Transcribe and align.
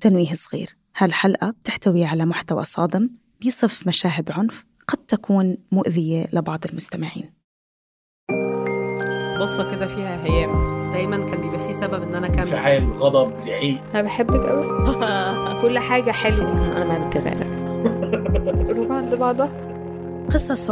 تنويه 0.00 0.34
صغير. 0.34 0.76
هالحلقة 0.96 1.50
بتحتوي 1.50 2.04
على 2.04 2.24
محتوى 2.24 2.64
صادم 2.64 3.10
بيصف 3.40 3.86
مشاهد 3.88 4.30
عنف 4.32 4.64
قد 4.88 4.98
تكون 4.98 5.56
مؤذية 5.72 6.26
لبعض 6.32 6.64
المستمعين. 6.70 7.30
بصة 9.40 9.70
كده 9.70 9.86
فيها 9.86 10.24
هيام. 10.24 10.70
دايما 10.92 11.26
كان 11.26 11.40
بيبقى 11.40 11.66
في 11.66 11.72
سبب 11.72 12.02
إن 12.02 12.14
أنا 12.14 12.26
اكمل 12.26 12.38
انفعال 12.38 12.92
غضب 12.92 13.34
زعيق. 13.34 13.80
أنا 13.94 14.02
بحبك 14.02 14.40
قوي 14.46 14.66
كل 15.62 15.78
حاجة 15.78 16.10
حلوة. 16.10 16.76
أنا 16.76 16.84
ما 16.84 16.98
بنت 16.98 17.16
غيرك. 17.16 17.50
قلوب 18.68 18.92
عند 18.92 19.14
بعضها. 19.14 19.70
قصص 20.30 20.70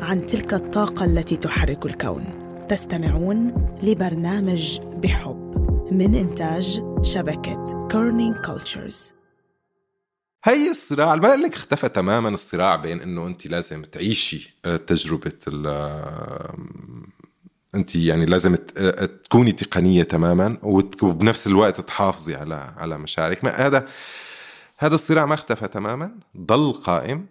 عن 0.00 0.26
تلك 0.28 0.54
الطاقة 0.54 1.04
التي 1.04 1.36
تحرك 1.36 1.86
الكون. 1.86 2.24
تستمعون 2.68 3.68
لبرنامج 3.82 4.78
بحب. 4.80 5.47
من 5.92 6.14
إنتاج 6.14 6.82
شبكة 7.02 7.88
Kerning 7.90 8.36
Cultures 8.36 9.12
هي 10.44 10.70
الصراع 10.70 11.14
ما 11.14 11.40
لك 11.42 11.54
اختفى 11.54 11.88
تماما 11.88 12.28
الصراع 12.28 12.76
بين 12.76 13.00
إنه 13.00 13.26
انت 13.26 13.46
لازم 13.46 13.82
تعيشي 13.82 14.58
آه، 14.64 14.76
تجربة 14.76 15.32
آه، 15.66 16.54
انت 17.74 17.96
يعني 17.96 18.26
لازم 18.26 18.54
ت- 18.54 18.78
آه، 18.78 19.06
تكوني 19.06 19.52
تقنية 19.52 20.02
تماما 20.02 20.58
وبنفس 20.62 21.46
الوقت 21.46 21.80
تحافظي 21.80 22.34
على 22.34 22.54
على 22.76 22.98
مشاعرك. 22.98 23.44
ما 23.44 23.50
هذا 23.50 23.88
هذا 24.78 24.94
الصراع 24.94 25.26
ما 25.26 25.34
اختفى 25.34 25.68
تماما 25.68 26.18
ضل 26.36 26.72
قائم 26.72 27.26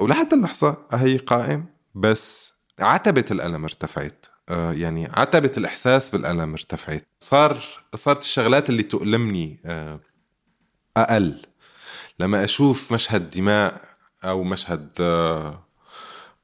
ولحد 0.00 0.32
اللحظة 0.32 0.76
هي 0.92 1.16
قائم 1.16 1.66
بس 1.94 2.54
عتبة 2.80 3.24
الألم 3.30 3.64
ارتفعت. 3.64 4.26
آه، 4.26 4.31
يعني 4.52 5.08
عتبة 5.14 5.52
الإحساس 5.56 6.10
بالألم 6.10 6.52
ارتفعت. 6.52 7.06
صار 7.20 7.62
صارت 7.94 8.22
الشغلات 8.22 8.70
اللي 8.70 8.82
تؤلمني 8.82 9.60
آه، 9.64 10.00
أقل. 10.96 11.36
لما 12.18 12.44
أشوف 12.44 12.92
مشهد 12.92 13.28
دماء 13.30 13.82
أو 14.24 14.42
مشهد 14.42 14.88
آه، 15.00 15.66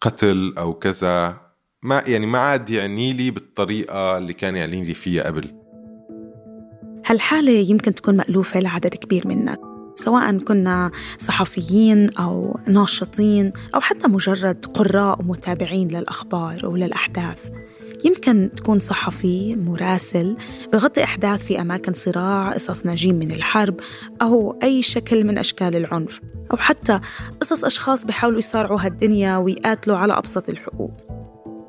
قتل 0.00 0.54
أو 0.58 0.74
كذا 0.74 1.40
ما 1.82 2.02
يعني 2.06 2.26
ما 2.26 2.38
عاد 2.38 2.70
يعني 2.70 3.12
لي 3.12 3.30
بالطريقة 3.30 4.18
اللي 4.18 4.32
كان 4.32 4.56
يعني 4.56 4.82
لي 4.82 4.94
فيها 4.94 5.22
قبل. 5.22 5.54
هالحالة 7.06 7.52
يمكن 7.52 7.94
تكون 7.94 8.16
مألوفة 8.16 8.60
لعدد 8.60 8.94
كبير 8.94 9.28
منا 9.28 9.56
سواء 9.98 10.38
كنا 10.38 10.90
صحفيين 11.18 12.10
أو 12.14 12.60
ناشطين 12.66 13.52
أو 13.74 13.80
حتى 13.80 14.08
مجرد 14.08 14.66
قراء 14.66 15.20
ومتابعين 15.20 15.88
للأخبار 15.88 16.66
وللأحداث 16.66 17.50
يمكن 18.04 18.50
تكون 18.56 18.78
صحفي 18.78 19.56
مراسل 19.56 20.36
بغطي 20.72 21.04
أحداث 21.04 21.44
في 21.44 21.60
أماكن 21.60 21.92
صراع 21.92 22.52
قصص 22.52 22.86
ناجين 22.86 23.18
من 23.18 23.30
الحرب 23.30 23.74
أو 24.22 24.58
أي 24.62 24.82
شكل 24.82 25.24
من 25.24 25.38
أشكال 25.38 25.76
العنف 25.76 26.20
أو 26.50 26.56
حتى 26.56 27.00
قصص 27.40 27.64
أشخاص 27.64 28.06
بيحاولوا 28.06 28.38
يصارعوا 28.38 28.80
هالدنيا 28.80 29.36
ويقاتلوا 29.36 29.96
على 29.96 30.18
أبسط 30.18 30.48
الحقوق. 30.48 30.92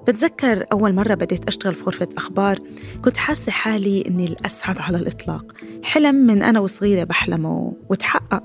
بتذكر 0.08 0.66
أول 0.72 0.94
مرة 0.94 1.14
بديت 1.14 1.48
أشتغل 1.48 1.76
في 1.76 1.84
غرفة 1.84 2.08
أخبار 2.18 2.60
كنت 3.02 3.18
حاسة 3.18 3.52
حالي 3.52 4.08
إني 4.08 4.26
الأسعد 4.26 4.80
على 4.80 4.98
الإطلاق. 4.98 5.46
حلم 5.84 6.16
من 6.16 6.44
أنا 6.44 6.60
وصغيرة 6.60 7.04
بحلمه 7.04 7.74
وتحقق. 7.90 8.44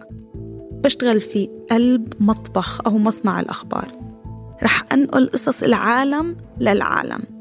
بشتغل 0.73 1.21
في 1.21 1.51
قلب 1.71 2.12
مطبخ 2.21 2.81
أو 2.87 2.99
مصنع 2.99 3.41
الأخبار. 3.41 3.89
رح 4.62 4.85
أنقل 4.93 5.31
قصص 5.33 5.62
العالم 5.62 6.37
للعالم. 6.61 7.34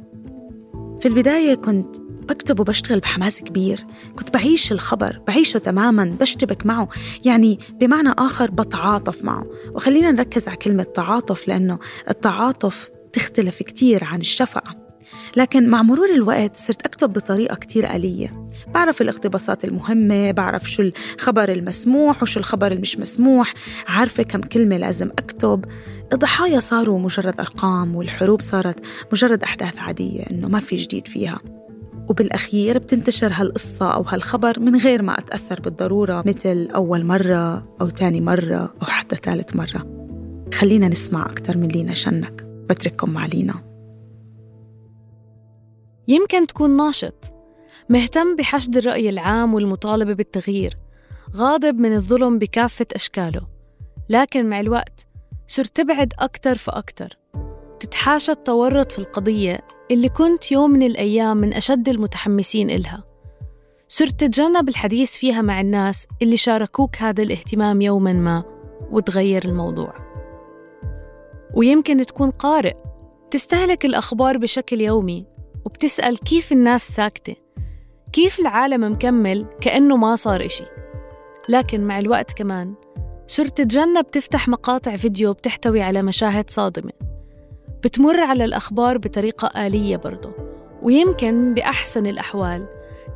في 1.03 1.09
البداية 1.09 1.55
كنت 1.55 1.97
بكتب 1.99 2.59
وبشتغل 2.59 2.99
بحماس 2.99 3.41
كبير. 3.41 3.85
كنت 4.15 4.33
بعيش 4.33 4.71
الخبر 4.71 5.21
بعيشه 5.27 5.57
تماما 5.57 6.17
بشتبك 6.19 6.65
معه. 6.65 6.89
يعني 7.25 7.59
بمعنى 7.79 8.09
آخر 8.17 8.51
بتعاطف 8.51 9.23
معه. 9.23 9.45
وخلينا 9.71 10.11
نركز 10.11 10.47
على 10.47 10.57
كلمة 10.57 10.83
تعاطف 10.83 11.47
لأنه 11.47 11.79
التعاطف 12.09 12.89
تختلف 13.13 13.63
كتير 13.63 14.03
عن 14.03 14.19
الشفقة. 14.19 14.75
لكن 15.37 15.69
مع 15.69 15.81
مرور 15.81 16.09
الوقت 16.09 16.57
صرت 16.57 16.85
أكتب 16.85 17.13
بطريقة 17.13 17.55
كتير 17.55 17.95
آلية. 17.95 18.47
بعرف 18.73 19.01
الاقتباسات 19.01 19.65
المهمة 19.65 20.31
بعرف 20.31 20.71
شو 20.71 20.81
الخبر 21.15 21.51
المسموح 21.51 22.23
وشو 22.23 22.39
الخبر 22.39 22.71
المش 22.71 22.99
مسموح. 22.99 23.53
عارفة 23.87 24.23
كم 24.23 24.41
كلمة 24.41 24.77
لازم 24.77 25.09
أكتب. 25.09 25.65
الضحايا 26.13 26.59
صاروا 26.59 26.99
مجرد 26.99 27.39
أرقام 27.39 27.95
والحروب 27.95 28.41
صارت 28.41 28.85
مجرد 29.11 29.43
أحداث 29.43 29.77
عادية 29.77 30.21
إنه 30.21 30.47
ما 30.47 30.59
في 30.59 30.75
جديد 30.75 31.07
فيها. 31.07 31.39
وبالأخير 32.09 32.77
بتنتشر 32.77 33.31
هالقصة 33.33 33.93
أو 33.93 34.01
هالخبر 34.01 34.59
من 34.59 34.75
غير 34.75 35.01
ما 35.01 35.19
أتأثر 35.19 35.59
بالضرورة 35.59 36.23
مثل 36.25 36.69
أول 36.75 37.05
مرة 37.05 37.75
أو 37.81 37.89
تاني 37.89 38.21
مرة 38.21 38.73
أو 38.81 38.85
حتى 38.85 39.15
ثالث 39.15 39.55
مرة. 39.55 39.87
خلينا 40.53 40.87
نسمع 40.87 41.25
أكتر 41.25 41.57
من 41.57 41.67
لينا 41.67 41.93
شنك. 41.93 42.43
بترككم 42.43 43.09
مع 43.09 43.25
لينا. 43.25 43.53
يمكن 46.07 46.47
تكون 46.47 46.77
ناشط 46.77 47.33
مهتم 47.89 48.35
بحشد 48.35 48.77
الرأي 48.77 49.09
العام 49.09 49.53
والمطالبة 49.53 50.13
بالتغيير 50.13 50.77
غاضب 51.35 51.75
من 51.75 51.93
الظلم 51.93 52.39
بكافة 52.39 52.85
أشكاله 52.95 53.41
لكن 54.09 54.49
مع 54.49 54.59
الوقت 54.59 55.12
صرت 55.47 55.75
تبعد 55.75 56.13
أكتر 56.19 56.57
فأكتر. 56.57 57.17
تتحاشى 57.79 58.31
التورط 58.31 58.91
في 58.91 58.99
القضية 58.99 59.59
اللي 59.91 60.09
كنت 60.09 60.51
يوم 60.51 60.71
من 60.71 60.83
الأيام 60.83 61.37
من 61.37 61.53
أشد 61.53 61.89
المتحمسين 61.89 62.69
إلها. 62.69 63.03
صرت 63.87 64.19
تتجنب 64.19 64.69
الحديث 64.69 65.17
فيها 65.17 65.41
مع 65.41 65.61
الناس 65.61 66.07
اللي 66.21 66.37
شاركوك 66.37 66.95
هذا 66.97 67.23
الاهتمام 67.23 67.81
يوما 67.81 68.13
ما 68.13 68.43
وتغير 68.91 69.45
الموضوع. 69.45 69.93
ويمكن 71.55 72.05
تكون 72.05 72.29
قارئ. 72.29 72.73
تستهلك 73.31 73.85
الأخبار 73.85 74.37
بشكل 74.37 74.81
يومي 74.81 75.25
وبتسأل 75.65 76.19
كيف 76.19 76.51
الناس 76.51 76.87
ساكتة. 76.87 77.35
كيف 78.11 78.39
العالم 78.39 78.91
مكمل 78.91 79.45
كأنه 79.61 79.97
ما 79.97 80.15
صار 80.15 80.45
إشي. 80.45 80.65
لكن 81.49 81.81
مع 81.83 81.99
الوقت 81.99 82.33
كمان 82.33 82.73
صرت 83.27 83.57
تتجنب 83.57 84.11
تفتح 84.11 84.47
مقاطع 84.47 84.95
فيديو 84.95 85.33
بتحتوي 85.33 85.81
على 85.81 86.01
مشاهد 86.01 86.49
صادمة. 86.49 86.91
بتمر 87.83 88.19
على 88.19 88.45
الأخبار 88.45 88.97
بطريقة 88.97 89.67
آلية 89.67 89.97
برضه 89.97 90.33
ويمكن 90.81 91.53
بأحسن 91.53 92.07
الأحوال 92.07 92.67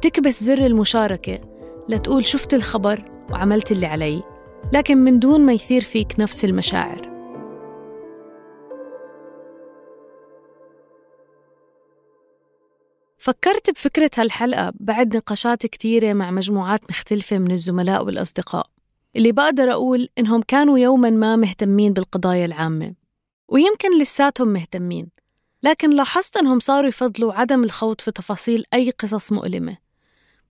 تكبس 0.01 0.43
زر 0.43 0.65
المشاركة 0.65 1.39
لتقول 1.89 2.25
شفت 2.25 2.53
الخبر 2.53 3.03
وعملت 3.31 3.71
اللي 3.71 3.85
علي 3.87 4.23
لكن 4.73 4.97
من 4.97 5.19
دون 5.19 5.45
ما 5.45 5.53
يثير 5.53 5.81
فيك 5.81 6.19
نفس 6.19 6.45
المشاعر. 6.45 7.17
فكرت 13.17 13.69
بفكرة 13.69 14.11
هالحلقة 14.17 14.73
بعد 14.79 15.15
نقاشات 15.15 15.65
كتيرة 15.65 16.13
مع 16.13 16.31
مجموعات 16.31 16.81
مختلفة 16.89 17.37
من 17.37 17.51
الزملاء 17.51 18.05
والأصدقاء. 18.05 18.76
اللي 19.17 19.31
بقدر 19.31 19.71
أقول 19.71 20.09
إنهم 20.17 20.41
كانوا 20.41 20.79
يوما 20.79 21.09
ما 21.09 21.35
مهتمين 21.35 21.93
بالقضايا 21.93 22.45
العامة 22.45 22.93
ويمكن 23.47 23.99
لساتهم 23.99 24.47
مهتمين 24.47 25.09
لكن 25.63 25.89
لاحظت 25.89 26.37
إنهم 26.37 26.59
صاروا 26.59 26.89
يفضلوا 26.89 27.33
عدم 27.33 27.63
الخوض 27.63 28.01
في 28.01 28.11
تفاصيل 28.11 28.63
أي 28.73 28.89
قصص 28.89 29.31
مؤلمة. 29.31 29.77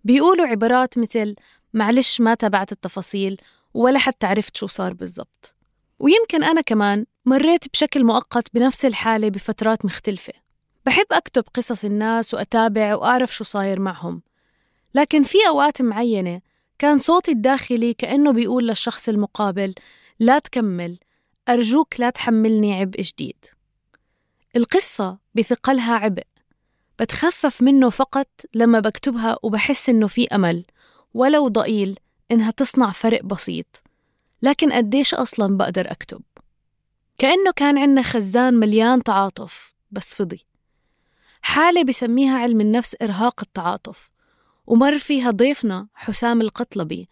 بيقولوا 0.04 0.48
عبارات 0.48 0.98
مثل 0.98 1.36
معلش 1.74 2.22
ما 2.22 2.34
تابعت 2.34 2.72
التفاصيل 2.72 3.42
ولا 3.74 4.00
حتى 4.00 4.28
عرفت 4.28 4.58
شو 4.58 4.68
صار 4.68 4.94
بالضبط 4.94 5.56
ويمكن 6.00 6.44
أنا 6.44 6.62
كمان 6.62 7.06
مريت 7.26 7.72
بشكل 7.74 8.04
مؤقت 8.04 8.54
بنفس 8.54 8.86
الحالة 8.86 9.30
بفترات 9.30 9.86
مختلفة. 9.86 10.34
بحب 10.86 11.06
أكتب 11.12 11.44
قصص 11.54 11.86
الناس 11.86 12.34
وأتابع 12.34 12.96
وأعرف 12.96 13.36
شو 13.36 13.44
صاير 13.44 13.80
معهم 13.80 14.22
لكن 14.96 15.24
في 15.24 15.38
أوقات 15.48 15.82
معينة 15.82 16.42
كان 16.80 16.98
صوتي 16.98 17.32
الداخلي 17.32 17.94
كأنه 17.94 18.32
بيقول 18.32 18.68
للشخص 18.68 19.10
المقابل 19.10 19.76
لا 20.20 20.40
تكمل 20.40 21.00
أرجوك 21.50 22.00
لا 22.00 22.10
تحملني 22.10 22.74
عبء 22.80 23.02
جديد. 23.02 23.46
القصة 24.56 25.18
بثقلها 25.36 25.94
عبء 25.94 26.24
بتخفف 27.00 27.62
منه 27.62 27.90
فقط 27.90 28.28
لما 28.54 28.80
بكتبها 28.80 29.38
وبحس 29.44 29.90
إنه 29.90 30.08
في 30.08 30.28
أمل 30.28 30.66
ولو 31.14 31.48
ضئيل 31.48 32.00
إنها 32.32 32.52
تصنع 32.52 32.92
فرق 32.92 33.24
بسيط 33.24 33.84
لكن 34.42 34.74
قديش 34.74 35.14
أصلا 35.14 35.58
بقدر 35.58 35.92
أكتب؟ 35.92 36.22
كأنه 37.18 37.52
كان 37.56 37.78
عنا 37.78 38.02
خزان 38.02 38.54
مليان 38.54 39.04
تعاطف 39.04 39.74
بس 39.92 40.16
فضي. 40.16 40.46
حالة 41.42 41.84
بسميها 41.84 42.38
علم 42.38 42.62
النفس 42.62 42.96
إرهاق 43.02 43.42
التعاطف. 43.42 44.10
ومر 44.68 44.98
فيها 44.98 45.32
ضيفنا 45.32 45.88
حسام 45.96 46.42
القطلبي 46.42 47.08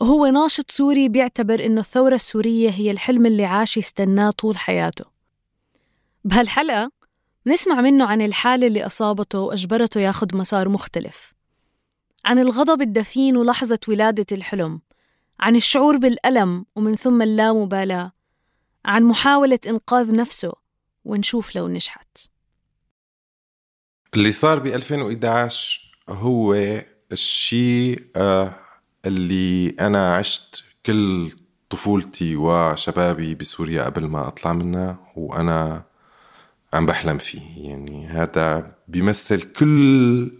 وهو 0.00 0.26
ناشط 0.26 0.70
سوري 0.70 1.08
بيعتبر 1.08 1.64
إنه 1.64 1.80
الثورة 1.80 2.14
السورية 2.14 2.70
هي 2.70 2.90
الحلم 2.90 3.26
اللي 3.26 3.44
عاش 3.44 3.76
يستناه 3.76 4.30
طول 4.30 4.58
حياته. 4.58 5.04
بهالحلقة 6.24 6.90
نسمع 7.46 7.80
منه 7.80 8.06
عن 8.06 8.22
الحالة 8.22 8.66
اللي 8.66 8.86
أصابته 8.86 9.38
وأجبرته 9.38 10.00
ياخد 10.00 10.36
مسار 10.36 10.68
مختلف 10.68 11.34
عن 12.24 12.38
الغضب 12.38 12.82
الدفين 12.82 13.36
ولحظة 13.36 13.78
ولادة 13.88 14.26
الحلم 14.32 14.80
عن 15.40 15.56
الشعور 15.56 15.96
بالألم 15.96 16.66
ومن 16.76 16.96
ثم 16.96 17.22
اللامبالاة 17.22 18.12
عن 18.84 19.02
محاولة 19.02 19.58
إنقاذ 19.66 20.14
نفسه 20.14 20.52
ونشوف 21.04 21.56
لو 21.56 21.68
نجحت. 21.68 22.18
اللي 24.14 24.32
صار 24.32 24.58
ب 24.58 24.66
2011 24.66 25.94
هو 26.08 26.54
الشيء 27.12 28.02
آه، 28.16 28.52
اللي 29.06 29.68
أنا 29.80 30.14
عشت 30.16 30.64
كل 30.86 31.30
طفولتي 31.70 32.36
وشبابي 32.36 33.34
بسوريا 33.34 33.84
قبل 33.84 34.04
ما 34.04 34.28
أطلع 34.28 34.52
منها 34.52 34.98
وأنا 35.16 35.84
عم 36.72 36.86
بحلم 36.86 37.18
فيه. 37.18 37.70
يعني 37.70 38.06
هذا 38.06 38.74
بيمثل 38.88 39.42
كل 39.42 40.32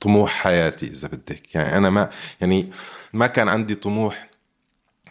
طموح 0.00 0.30
حياتي 0.30 0.86
إذا 0.86 1.08
بدك. 1.08 1.54
يعني 1.54 1.76
أنا 1.76 1.90
ما 1.90 2.10
يعني 2.40 2.70
ما 3.12 3.26
كان 3.26 3.48
عندي 3.48 3.74
طموح 3.74 4.30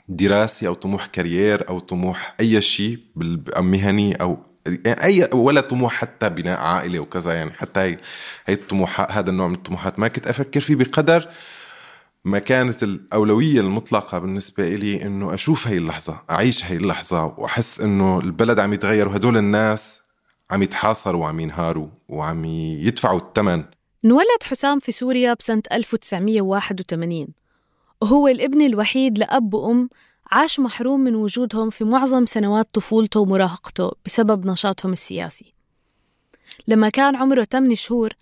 دراسي 0.07 0.67
أو 0.67 0.73
طموح 0.73 1.05
كارير 1.05 1.69
أو 1.69 1.79
طموح 1.79 2.35
أي 2.39 2.61
شيء 2.61 2.99
مهني 3.57 4.15
أو 4.15 4.37
يعني 4.65 5.03
اي 5.03 5.29
ولا 5.33 5.61
طموح 5.61 5.93
حتى 5.93 6.29
بناء 6.29 6.59
عائلة 6.59 6.99
وكذا 6.99 7.33
يعني 7.33 7.51
حتى 7.51 7.79
هي 7.79 7.97
هي 8.45 8.53
الطموحات 8.53 9.11
هذا 9.11 9.29
النوع 9.29 9.47
من 9.47 9.55
الطموحات. 9.55 9.99
ما 9.99 10.07
كنت 10.07 10.27
أفكر 10.27 10.59
فيه 10.59 10.75
بقدر 10.75 11.29
ما 12.25 12.39
كانت 12.39 12.83
الأولوية 12.83 13.59
المطلقة 13.59 14.19
بالنسبة 14.19 14.75
إلي 14.75 15.03
إنه 15.03 15.33
أشوف 15.33 15.67
هاي 15.67 15.77
اللحظة 15.77 16.21
أعيش 16.29 16.65
هاي 16.65 16.77
اللحظة 16.77 17.25
وأحس 17.25 17.81
إنه 17.81 18.19
البلد 18.19 18.59
عم 18.59 18.73
يتغير 18.73 19.07
وهدول 19.07 19.37
الناس 19.37 20.01
عم 20.51 20.63
يتحاصروا 20.63 21.21
وعم 21.21 21.39
ينهاروا 21.39 21.87
وعم 22.09 22.45
يدفعوا 22.45 23.19
الثمن 23.19 23.63
انولد 24.05 24.43
حسام 24.43 24.79
في 24.79 24.91
سوريا 24.91 25.33
بسنة 25.33 25.63
1981 25.71 27.27
وهو 28.01 28.27
الابن 28.27 28.61
الوحيد 28.61 29.17
لأب 29.19 29.53
وأم 29.53 29.89
عاش 30.31 30.59
محروم 30.59 30.99
من 30.99 31.15
وجودهم 31.15 31.69
في 31.69 31.83
معظم 31.83 32.25
سنوات 32.25 32.67
طفولته 32.73 33.19
ومراهقته 33.19 33.91
بسبب 34.05 34.45
نشاطهم 34.45 34.93
السياسي. 34.93 35.53
لما 36.67 36.89
كان 36.89 37.15
عمره 37.15 37.43
8 37.43 37.75
شهور 37.75 38.13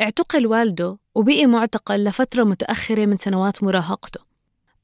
اعتقل 0.00 0.46
والده 0.46 0.98
وبقي 1.14 1.46
معتقل 1.46 2.04
لفترة 2.04 2.44
متأخرة 2.44 3.06
من 3.06 3.16
سنوات 3.16 3.62
مراهقته. 3.62 4.20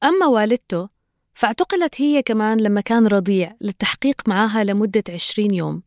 أما 0.03 0.25
والدته 0.25 0.89
فاعتقلت 1.33 2.01
هي 2.01 2.21
كمان 2.21 2.57
لما 2.57 2.81
كان 2.81 3.07
رضيع 3.07 3.55
للتحقيق 3.61 4.21
معها 4.27 4.63
لمدة 4.63 5.03
20 5.09 5.53
يوم 5.53 5.81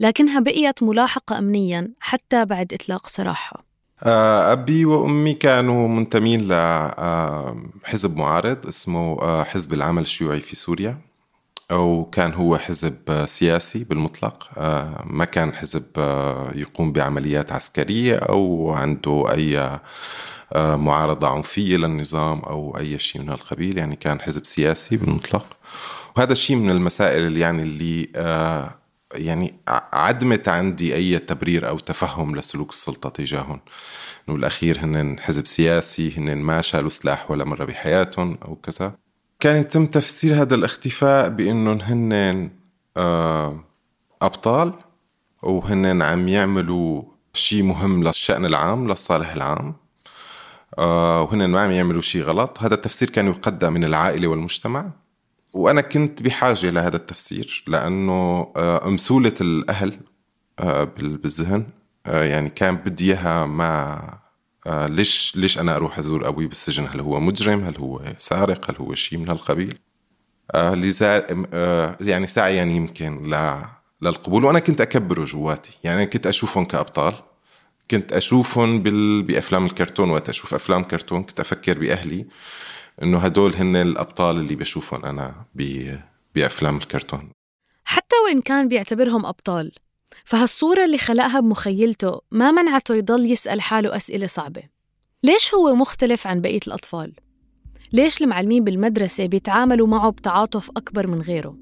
لكنها 0.00 0.40
بقيت 0.40 0.82
ملاحقة 0.82 1.38
أمنيا 1.38 1.92
حتى 2.00 2.44
بعد 2.44 2.72
إطلاق 2.74 3.06
سراحها. 3.06 3.58
آه، 3.58 3.71
أبي 4.02 4.84
وأمي 4.84 5.34
كانوا 5.34 5.88
منتمين 5.88 6.48
لحزب 6.48 8.16
معارض 8.16 8.66
اسمه 8.66 9.22
آه، 9.22 9.44
حزب 9.44 9.72
العمل 9.72 10.02
الشيوعي 10.02 10.40
في 10.40 10.56
سوريا 10.56 10.98
أو 11.70 12.08
كان 12.12 12.32
هو 12.32 12.58
حزب 12.58 13.26
سياسي 13.26 13.84
بالمطلق 13.84 14.48
آه، 14.58 15.04
ما 15.06 15.24
كان 15.24 15.52
حزب 15.52 15.84
يقوم 16.54 16.92
بعمليات 16.92 17.52
عسكرية 17.52 18.16
أو 18.16 18.72
عنده 18.72 19.24
أي 19.32 19.80
معارضة 20.56 21.28
عنفية 21.28 21.76
للنظام 21.76 22.40
أو 22.40 22.76
أي 22.78 22.98
شيء 22.98 23.22
من 23.22 23.28
هالقبيل 23.28 23.78
يعني 23.78 23.96
كان 23.96 24.20
حزب 24.20 24.46
سياسي 24.46 24.96
بالمطلق. 24.96 25.46
وهذا 26.16 26.32
الشيء 26.32 26.56
من 26.56 26.70
المسائل 26.70 27.26
اللي 27.26 27.40
يعني 27.40 27.62
اللي 27.62 28.08
يعني 29.14 29.54
عدمت 29.92 30.48
عندي 30.48 30.94
أي 30.94 31.18
تبرير 31.18 31.68
أو 31.68 31.78
تفهم 31.78 32.36
لسلوك 32.36 32.70
السلطة 32.70 33.08
تجاههم. 33.08 33.60
إنه 34.28 34.36
بالأخير 34.36 34.78
هن 34.80 35.18
حزب 35.20 35.46
سياسي 35.46 36.14
هن 36.16 36.36
ما 36.36 36.60
شالوا 36.60 36.90
سلاح 36.90 37.30
ولا 37.30 37.44
مرة 37.44 37.64
بحياتهم 37.64 38.38
أو 38.44 38.54
كذا. 38.54 38.94
كان 39.40 39.56
يتم 39.56 39.86
تفسير 39.86 40.42
هذا 40.42 40.54
الاختفاء 40.54 41.28
بأنهم 41.28 41.80
هن 41.80 42.50
آه، 42.96 43.64
أبطال 44.22 44.72
وهن 45.42 46.02
عم 46.02 46.28
يعملوا 46.28 47.02
شيء 47.34 47.62
مهم 47.62 48.04
للشأن 48.04 48.44
العام 48.44 48.88
للصالح 48.88 49.32
العام. 49.32 49.74
آه، 50.78 51.22
وهن 51.22 51.48
ما 51.48 51.60
عم 51.60 51.70
يعملوا 51.70 52.02
شيء 52.02 52.22
غلط. 52.22 52.58
هذا 52.62 52.74
التفسير 52.74 53.10
كان 53.10 53.26
يقدم 53.26 53.72
من 53.72 53.84
العائلة 53.84 54.28
والمجتمع. 54.28 55.01
وأنا 55.52 55.80
كنت 55.80 56.22
بحاجة 56.22 56.70
لهذا 56.70 56.96
التفسير 56.96 57.64
لأنه 57.66 58.52
آه، 58.56 58.86
أمثولة 58.88 59.34
الأهل 59.40 59.98
آه، 60.58 60.84
بالذهن 60.84 61.66
آه، 62.06 62.24
يعني 62.24 62.48
كان 62.48 62.76
بدي 62.76 63.12
إياها 63.12 63.46
ما 63.46 64.02
ليش 64.66 65.32
ليش 65.36 65.58
أنا 65.58 65.76
أروح 65.76 65.98
أزور 65.98 66.28
أبوي 66.28 66.46
بالسجن؟ 66.46 66.86
هل 66.86 67.00
هو 67.00 67.20
مجرم؟ 67.20 67.64
هل 67.64 67.76
هو 67.76 68.02
سارق؟ 68.18 68.70
هل 68.70 68.76
هو 68.76 68.94
شيء 68.94 69.18
من 69.18 69.28
هالقبيل؟ 69.28 69.78
لذا 70.54 71.26
يعني 72.00 72.26
سعيا 72.26 72.64
يمكن 72.64 73.34
للقبول. 74.02 74.44
وأنا 74.44 74.58
كنت 74.58 74.80
أكبره 74.80 75.24
جواتي. 75.24 75.78
يعني 75.84 76.06
كنت 76.06 76.26
أشوفهم 76.26 76.64
كأبطال. 76.64 77.14
كنت 77.90 78.12
أشوفهم 78.12 78.82
بأفلام 79.22 79.66
الكرتون. 79.66 80.10
وقت 80.10 80.28
أشوف 80.28 80.54
أفلام 80.54 80.82
كرتون 80.82 81.22
كنت 81.22 81.40
أفكر 81.40 81.78
بأهلي. 81.78 82.26
إنه 83.02 83.18
هدول 83.18 83.54
هن 83.54 83.76
الأبطال 83.76 84.36
اللي 84.36 84.56
بشوفهم 84.56 85.04
أنا 85.04 85.34
بأفلام 86.34 86.76
الكرتون 86.76 87.30
حتى 87.84 88.16
وإن 88.26 88.40
كان 88.40 88.68
بيعتبرهم 88.68 89.26
أبطال 89.26 89.72
فهالصورة 90.24 90.84
اللي 90.84 90.98
خلقها 90.98 91.40
بمخيلته 91.40 92.20
ما 92.30 92.50
منعته 92.50 92.94
يضل 92.94 93.30
يسأل 93.30 93.60
حاله 93.60 93.96
أسئلة 93.96 94.26
صعبة 94.26 94.62
ليش 95.24 95.54
هو 95.54 95.74
مختلف 95.74 96.26
عن 96.26 96.40
بقية 96.40 96.60
الأطفال؟ 96.66 97.12
ليش 97.92 98.22
المعلمين 98.22 98.64
بالمدرسة 98.64 99.26
بيتعاملوا 99.26 99.86
معه 99.86 100.10
بتعاطف 100.10 100.70
أكبر 100.76 101.06
من 101.06 101.20
غيره؟ 101.20 101.56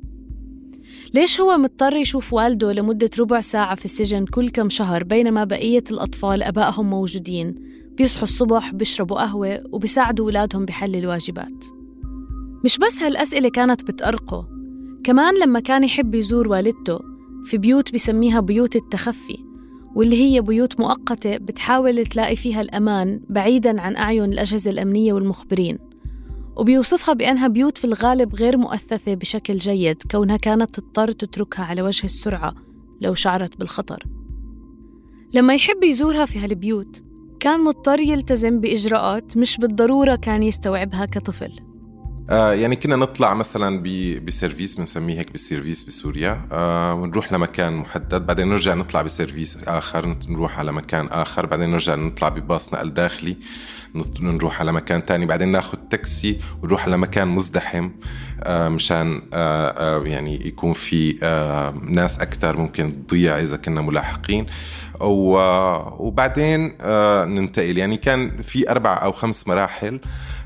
ليش 1.14 1.40
هو 1.40 1.56
مضطر 1.56 1.96
يشوف 1.96 2.32
والده 2.32 2.72
لمدة 2.72 3.10
ربع 3.18 3.40
ساعة 3.40 3.74
في 3.74 3.84
السجن 3.84 4.26
كل 4.26 4.50
كم 4.50 4.70
شهر 4.70 5.04
بينما 5.04 5.44
بقية 5.44 5.84
الأطفال 5.90 6.42
أبائهم 6.42 6.90
موجودين 6.90 7.54
بيصحوا 8.00 8.22
الصبح 8.22 8.72
بيشربوا 8.72 9.16
قهوة 9.16 9.62
وبيساعدوا 9.72 10.26
ولادهم 10.26 10.64
بحل 10.64 10.96
الواجبات. 10.96 11.64
مش 12.64 12.78
بس 12.78 13.02
هالأسئلة 13.02 13.48
كانت 13.48 13.90
بتأرقه 13.90 14.48
كمان 15.04 15.34
لما 15.42 15.60
كان 15.60 15.84
يحب 15.84 16.14
يزور 16.14 16.48
والدته 16.48 16.98
في 17.44 17.58
بيوت 17.58 17.94
بسميها 17.94 18.40
بيوت 18.40 18.76
التخفي 18.76 19.38
واللي 19.94 20.16
هي 20.16 20.40
بيوت 20.40 20.80
مؤقتة 20.80 21.36
بتحاول 21.36 22.06
تلاقي 22.06 22.36
فيها 22.36 22.60
الأمان 22.60 23.20
بعيداً 23.28 23.80
عن 23.80 23.96
أعين 23.96 24.32
الأجهزة 24.32 24.70
الأمنية 24.70 25.12
والمخبرين 25.12 25.78
وبيوصفها 26.56 27.14
بأنها 27.14 27.48
بيوت 27.48 27.78
في 27.78 27.84
الغالب 27.84 28.34
غير 28.34 28.56
مؤثثة 28.56 29.14
بشكل 29.14 29.56
جيد 29.56 30.02
كونها 30.10 30.36
كانت 30.36 30.80
تضطر 30.80 31.12
تتركها 31.12 31.64
على 31.64 31.82
وجه 31.82 32.04
السرعة 32.04 32.54
لو 33.00 33.14
شعرت 33.14 33.56
بالخطر. 33.56 34.04
لما 35.34 35.54
يحب 35.54 35.82
يزورها 35.82 36.24
في 36.24 36.38
هالبيوت 36.38 37.09
كان 37.40 37.64
مضطر 37.64 38.00
يلتزم 38.00 38.60
بإجراءات 38.60 39.36
مش 39.36 39.56
بالضرورة 39.56 40.16
كان 40.16 40.42
يستوعبها 40.42 41.06
كطفل. 41.06 41.60
آه 42.30 42.52
يعني 42.52 42.76
كنا 42.76 42.96
نطلع 42.96 43.34
مثلا 43.34 43.82
بسيرفيس 44.24 44.74
بنسميه 44.74 45.18
هيك 45.18 45.32
بسيرفيس 45.32 45.82
بسوريا. 45.82 46.48
آه 46.52 46.94
ونروح 46.94 47.32
لمكان 47.32 47.72
محدد 47.72 48.26
بعدين 48.26 48.48
نرجع 48.48 48.74
نطلع 48.74 49.02
بسيرفيس 49.02 49.64
آخر 49.68 50.16
نروح 50.28 50.58
على 50.58 50.72
مكان 50.72 51.06
آخر 51.06 51.46
بعدين 51.46 51.70
نرجع 51.70 51.94
نطلع 51.94 52.28
بباص 52.28 52.74
نقل 52.74 52.94
داخلي. 52.94 53.36
نروح 54.20 54.60
على 54.60 54.72
مكان 54.72 55.06
تاني. 55.06 55.26
بعدين 55.26 55.48
ناخذ 55.48 55.78
تاكسي 55.90 56.40
ونروح 56.62 56.84
على 56.84 56.96
مكان 56.96 57.28
مزدحم 57.28 57.90
آه 58.42 58.68
مشان 58.68 59.22
آه 59.34 59.68
آه 59.68 60.02
يعني 60.04 60.46
يكون 60.46 60.72
في 60.72 61.16
ناس 61.82 62.20
أكثر 62.20 62.56
ممكن 62.56 63.06
تضيع 63.06 63.38
إذا 63.38 63.56
كنا 63.56 63.80
ملاحقين. 63.80 64.46
وبعدين 65.00 66.76
ننتقل. 67.34 67.78
يعني 67.78 67.96
كان 67.96 68.42
في 68.42 68.70
أربع 68.70 69.02
أو 69.02 69.12
خمس 69.12 69.48
مراحل 69.48 70.00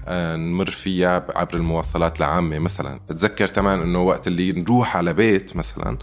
نمر 0.09 0.71
فيها 0.71 1.27
عبر 1.37 1.55
المواصلات 1.55 2.19
العامة 2.19 2.59
مثلا. 2.59 3.01
بتذكر 3.11 3.49
تمام 3.49 3.83
إنه 3.83 4.03
وقت 4.03 4.27
اللي 4.27 4.53
نروح 4.53 4.97
على 4.97 5.13
بيت 5.13 5.57
مثلا 5.57 5.99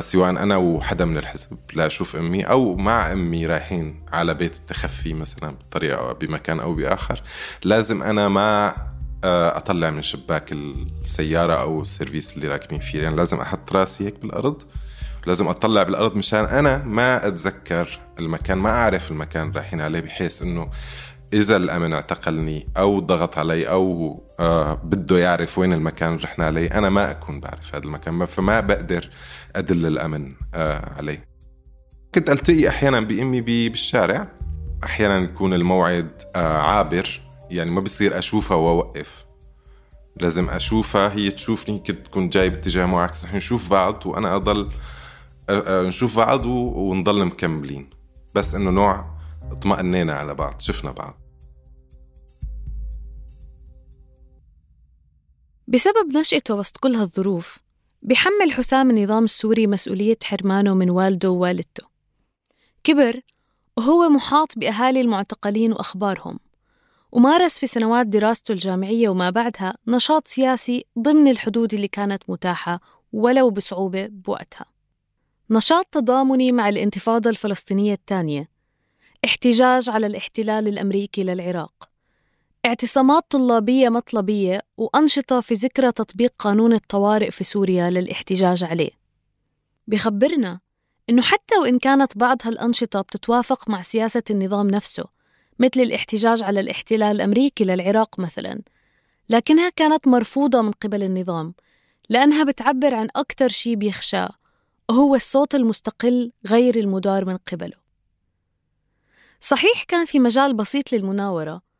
سواء 0.00 0.30
أنا 0.30 0.56
وحدا 0.56 1.04
من 1.04 1.18
الحزب 1.18 1.58
لاشوف 1.74 2.16
أمي 2.16 2.44
أو 2.44 2.74
مع 2.74 3.12
أمي 3.12 3.46
رايحين 3.46 4.04
على 4.12 4.34
بيت 4.34 4.56
التخفي 4.56 5.14
مثلا 5.14 5.50
بطريقة 5.50 6.08
أو 6.08 6.14
بمكان 6.14 6.60
أو 6.60 6.74
بآخر 6.74 7.22
لازم 7.64 8.02
أنا 8.02 8.28
ما 8.28 8.74
أطلع 9.24 9.90
من 9.90 10.02
شباك 10.02 10.52
السيارة 10.52 11.54
أو 11.54 11.82
السيرفيس 11.82 12.36
اللي 12.36 12.48
راكبين 12.48 12.80
فيه 12.80 13.02
يعني 13.02 13.16
لازم 13.16 13.40
أحط 13.40 13.72
راسي 13.72 14.06
هيك 14.06 14.20
بالأرض 14.20 14.62
لازم 15.26 15.48
أطلع 15.48 15.82
بالأرض 15.82 16.16
مشان 16.16 16.44
أنا 16.44 16.82
ما 16.84 17.26
أتذكر 17.26 18.00
المكان 18.18 18.58
ما 18.58 18.70
أعرف 18.70 19.10
المكان 19.10 19.52
رايحين 19.52 19.80
عليه 19.80 20.00
بحيث 20.00 20.42
إنه 20.42 20.70
إذا 21.32 21.56
الامن 21.56 21.92
اعتقلني 21.92 22.66
أو 22.76 23.00
ضغط 23.00 23.38
علي 23.38 23.68
أو 23.68 24.20
آه 24.40 24.74
بده 24.74 25.18
يعرف 25.18 25.58
وين 25.58 25.72
المكان 25.72 26.08
اللي 26.14 26.24
رحنا 26.24 26.46
عليه 26.46 26.68
أنا 26.68 26.90
ما 26.90 27.10
أكون 27.10 27.40
بعرف 27.40 27.74
هذا 27.74 27.84
المكان 27.84 28.26
فما 28.26 28.60
بقدر 28.60 29.10
أدل 29.56 29.86
الامن 29.86 30.32
آه 30.54 30.94
عليه 30.96 31.28
كنت 32.14 32.30
التقي 32.30 32.68
أحيانا 32.68 33.00
بأمي 33.00 33.40
بالشارع 33.40 34.28
أحيانا 34.84 35.18
يكون 35.18 35.54
الموعد 35.54 36.22
آه 36.36 36.58
عابر 36.58 37.20
يعني 37.50 37.70
ما 37.70 37.80
بصير 37.80 38.18
أشوفها 38.18 38.56
وأوقف. 38.56 39.24
لازم 40.16 40.50
أشوفها 40.50 41.12
هي 41.12 41.30
تشوفني 41.30 41.78
كنت 41.78 42.06
تكون 42.06 42.28
جاي 42.28 42.50
باتجاه 42.50 42.86
معاكس 42.86 43.24
رح 43.24 43.34
نشوف 43.34 43.70
بعض 43.70 44.06
وأنا 44.06 44.36
أضل 44.36 44.70
نشوف 45.70 46.16
بعض 46.16 46.46
ونضل 46.46 47.24
مكملين. 47.24 47.90
بس 48.34 48.54
إنه 48.54 48.70
نوع 48.70 49.06
اطمأنينا 49.50 50.12
على 50.12 50.34
بعض 50.34 50.60
شفنا 50.60 50.90
بعض. 50.90 51.21
بسبب 55.72 56.16
نشأته 56.16 56.54
وسط 56.54 56.76
كل 56.76 56.94
هالظروف 56.94 57.58
بيحمل 58.02 58.52
حسام 58.52 58.90
النظام 58.90 59.24
السوري 59.24 59.66
مسؤولية 59.66 60.18
حرمانه 60.24 60.74
من 60.74 60.90
والده 60.90 61.30
ووالدته. 61.30 61.86
كبر 62.84 63.20
وهو 63.76 64.08
محاط 64.08 64.58
بأهالي 64.58 65.00
المعتقلين 65.00 65.72
وأخبارهم 65.72 66.38
ومارس 67.12 67.58
في 67.58 67.66
سنوات 67.66 68.06
دراسته 68.06 68.52
الجامعية 68.52 69.08
وما 69.08 69.30
بعدها 69.30 69.74
نشاط 69.86 70.26
سياسي 70.26 70.84
ضمن 70.98 71.28
الحدود 71.28 71.74
اللي 71.74 71.88
كانت 71.88 72.22
متاحة 72.30 72.80
ولو 73.12 73.50
بصعوبة 73.50 74.06
بوقتها. 74.06 74.66
نشاط 75.50 75.86
تضامني 75.86 76.52
مع 76.52 76.68
الانتفاضة 76.68 77.30
الفلسطينية 77.30 77.94
الثانية 77.94 78.48
احتجاج 79.24 79.90
على 79.90 80.06
الاحتلال 80.06 80.68
الأمريكي 80.68 81.24
للعراق. 81.24 81.91
اعتصامات 82.66 83.24
طلابية 83.30 83.88
مطلبية 83.88 84.62
وأنشطة 84.76 85.40
في 85.40 85.54
ذكرى 85.54 85.92
تطبيق 85.92 86.34
قانون 86.38 86.72
الطوارئ 86.72 87.30
في 87.30 87.44
سوريا 87.44 87.90
للاحتجاج 87.90 88.64
عليه. 88.64 88.90
بخبرنا 89.86 90.60
إنه 91.10 91.22
حتى 91.22 91.58
وإن 91.58 91.78
كانت 91.78 92.18
بعض 92.18 92.38
هالأنشطة 92.44 93.00
بتتوافق 93.00 93.70
مع 93.70 93.82
سياسة 93.82 94.22
النظام 94.30 94.70
نفسه 94.70 95.04
مثل 95.58 95.80
الاحتجاج 95.80 96.42
على 96.42 96.60
الاحتلال 96.60 97.16
الأمريكي 97.16 97.64
للعراق 97.64 98.18
مثلا 98.18 98.62
لكنها 99.28 99.68
كانت 99.68 100.08
مرفوضة 100.08 100.62
من 100.62 100.72
قبل 100.72 101.02
النظام 101.02 101.54
لأنها 102.08 102.44
بتعبر 102.44 102.94
عن 102.94 103.08
أكثر 103.16 103.48
شيء 103.48 103.74
بيخشاه 103.74 104.30
وهو 104.88 105.14
الصوت 105.14 105.54
المستقل 105.54 106.32
غير 106.46 106.76
المدار 106.76 107.24
من 107.24 107.36
قبله. 107.36 107.76
صحيح 109.40 109.82
كان 109.82 110.04
في 110.04 110.18
مجال 110.18 110.54
بسيط 110.54 110.92
للمناورة 110.92 111.71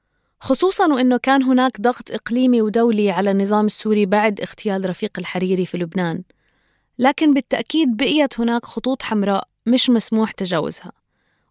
خصوصا 0.42 0.86
وانه 0.86 1.16
كان 1.16 1.42
هناك 1.42 1.80
ضغط 1.80 2.10
إقليمي 2.10 2.62
ودولي 2.62 3.10
على 3.10 3.30
النظام 3.30 3.66
السوري 3.66 4.06
بعد 4.06 4.40
اغتيال 4.40 4.90
رفيق 4.90 5.18
الحريري 5.18 5.66
في 5.66 5.78
لبنان. 5.78 6.22
لكن 6.98 7.34
بالتأكيد 7.34 7.96
بقيت 7.96 8.40
هناك 8.40 8.66
خطوط 8.66 9.02
حمراء 9.02 9.48
مش 9.66 9.90
مسموح 9.90 10.30
تجاوزها. 10.30 10.92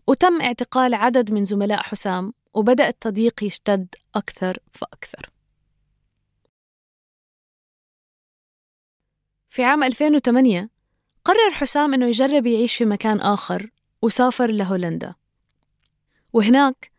وتم 0.08 0.42
اعتقال 0.42 0.94
عدد 0.94 1.32
من 1.32 1.46
زملاء 1.46 1.82
حسام 1.82 2.34
وبدأ 2.54 2.88
التضييق 2.88 3.44
يشتد 3.44 3.96
أكثر 4.16 4.60
فأكثر. 4.74 5.30
في 9.50 9.64
عام 9.64 9.84
2008 9.84 10.70
قرر 11.26 11.52
حسام 11.52 11.94
إنه 11.94 12.06
يجرب 12.06 12.48
يعيش 12.48 12.76
في 12.76 12.86
مكان 12.86 13.22
آخر 13.22 13.70
وسافر 14.02 14.52
لهولندا. 14.52 15.16
وهناك 16.34 16.92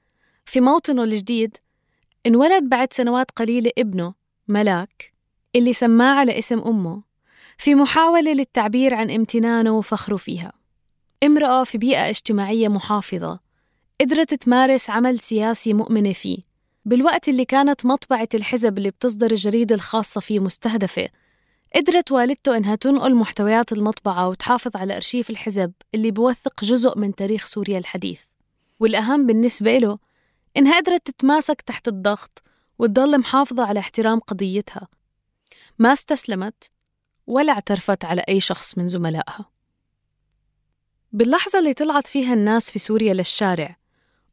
في 0.45 0.61
موطنه 0.61 1.05
الجديد 1.05 1.57
انولد 2.27 2.69
بعد 2.69 2.93
سنوات 2.93 3.31
قليلة 3.31 3.71
ابنه 3.79 4.15
ملاك 4.49 5.13
اللي 5.57 5.73
سماه 5.73 6.15
على 6.15 6.39
اسم 6.39 6.59
أمه 6.59 7.03
في 7.59 7.75
محاولة 7.75 8.33
للتعبير 8.33 8.95
عن 8.95 9.11
امتنانه 9.11 9.71
وفخره 9.71 10.17
فيها. 10.17 10.53
امرأة 11.25 11.65
في 11.65 11.79
بيئة 11.79 12.09
اجتماعية 12.11 12.69
محافظة 12.69 13.41
قدرت 14.01 14.35
تمارس 14.35 14.91
عمل 14.91 15.19
سياسي 15.19 15.73
مؤمنة 15.73 16.13
فيه 16.13 16.39
بالوقت 16.85 17.29
اللي 17.29 17.45
كانت 17.45 17.87
مطبعة 17.87 18.29
الحزب 18.35 18.79
اللي 18.79 18.91
بتصدر 18.91 19.31
الجريدة 19.31 19.75
الخاصة 19.75 20.21
فيه 20.21 20.39
مستهدفة. 20.39 21.09
قدرت 21.75 22.13
والدته 22.13 22.57
إنها 22.57 22.75
تنقل 22.75 23.15
محتويات 23.15 23.73
المطبعة 23.73 24.29
وتحافظ 24.29 24.77
على 24.77 24.97
أرشيف 24.97 25.31
الحزب 25.31 25.73
اللي 25.95 26.11
بوثق 26.11 26.65
جزء 26.65 26.99
من 26.99 27.15
تاريخ 27.15 27.47
سوريا 27.47 27.79
الحديث. 27.79 28.21
والأهم 28.81 29.27
بالنسبة 29.27 29.79
له 29.79 29.99
إنها 30.57 30.81
قدرت 30.81 31.07
تتماسك 31.07 31.61
تحت 31.61 31.89
الضغط 31.89 32.43
وتضل 32.79 33.19
محافظة 33.19 33.65
على 33.65 33.81
احترام 33.81 34.21
قضيتها. 34.21 34.89
ما 35.79 35.93
استسلمت 35.93 36.71
ولا 37.27 37.53
اعترفت 37.53 38.05
على 38.05 38.23
أي 38.29 38.41
شخص 38.41 38.79
من 38.79 38.89
زملائها. 38.89 39.51
باللحظة 41.13 41.59
اللي 41.59 41.75
طلعت 41.75 42.07
فيها 42.07 42.35
الناس 42.35 42.71
في 42.71 42.79
سوريا 42.79 43.15
للشارع 43.15 43.77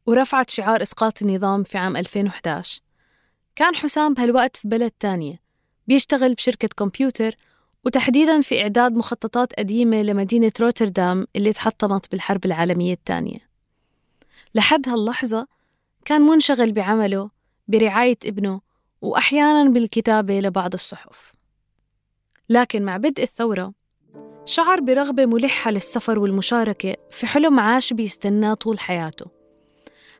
ورفعت 0.06 0.50
شعار 0.50 0.82
إسقاط 0.82 1.22
النظام 1.22 1.62
في 1.62 1.78
عام 1.78 1.96
2011 1.96 2.80
كان 3.56 3.74
حسام 3.74 4.14
بهالوقت 4.14 4.56
في 4.56 4.68
بلد 4.68 4.90
تانية 4.90 5.40
بيشتغل 5.86 6.34
بشركة 6.34 6.68
كمبيوتر 6.76 7.34
وتحديدا 7.84 8.40
في 8.40 8.62
إعداد 8.62 8.92
مخططات 8.92 9.52
قديمة 9.52 10.02
لمدينة 10.02 10.52
روتردام 10.60 11.26
اللي 11.36 11.52
تحطمت 11.52 12.10
بالحرب 12.10 12.44
العالمية 12.44 12.92
الثانية 12.92 13.38
لحد 14.54 14.88
هاللحظة 14.88 15.46
كان 16.10 16.22
منشغل 16.22 16.72
بعمله 16.72 17.30
برعاية 17.68 18.18
ابنه 18.24 18.60
وأحيانا 19.02 19.70
بالكتابة 19.70 20.40
لبعض 20.40 20.74
الصحف. 20.74 21.32
لكن 22.48 22.82
مع 22.82 22.96
بدء 22.96 23.22
الثورة 23.22 23.72
شعر 24.44 24.80
برغبة 24.80 25.26
ملحة 25.26 25.70
للسفر 25.70 26.18
والمشاركة 26.18 26.96
في 27.10 27.26
حلم 27.26 27.60
عاش 27.60 27.92
بيستناه 27.92 28.54
طول 28.54 28.78
حياته. 28.78 29.26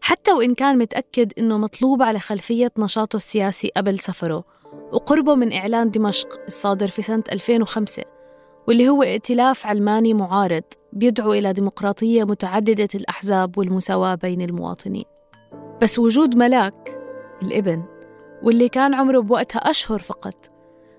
حتى 0.00 0.32
وإن 0.32 0.54
كان 0.54 0.78
متأكد 0.78 1.32
إنه 1.38 1.58
مطلوب 1.58 2.02
على 2.02 2.18
خلفية 2.18 2.72
نشاطه 2.78 3.16
السياسي 3.16 3.70
قبل 3.76 3.98
سفره 3.98 4.44
وقربه 4.92 5.34
من 5.34 5.52
إعلان 5.52 5.90
دمشق 5.90 6.44
الصادر 6.46 6.88
في 6.88 7.02
سنة 7.02 7.24
2005 7.32 8.02
واللي 8.68 8.88
هو 8.88 9.02
ائتلاف 9.02 9.66
علماني 9.66 10.14
معارض 10.14 10.64
بيدعو 10.92 11.32
إلى 11.32 11.52
ديمقراطية 11.52 12.24
متعددة 12.24 12.88
الأحزاب 12.94 13.58
والمساواة 13.58 14.14
بين 14.14 14.42
المواطنين. 14.42 15.19
بس 15.82 15.98
وجود 15.98 16.36
ملاك 16.36 16.98
الابن 17.42 17.82
واللي 18.42 18.68
كان 18.68 18.94
عمره 18.94 19.20
بوقتها 19.20 19.58
أشهر 19.58 19.98
فقط 19.98 20.50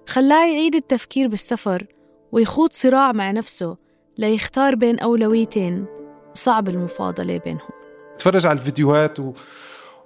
خلاه 0.08 0.46
يعيد 0.46 0.76
التفكير 0.76 1.28
بالسفر 1.28 1.86
ويخوض 2.32 2.72
صراع 2.72 3.12
مع 3.12 3.32
نفسه 3.32 3.78
ليختار 4.18 4.76
بين 4.76 5.00
أولويتين 5.00 5.86
صعب 6.34 6.70
المفاضلة 6.70 7.38
بينهم. 7.38 7.70
تفرج 8.18 8.46
على 8.46 8.60
الفيديوهات 8.60 9.20
و... 9.20 9.34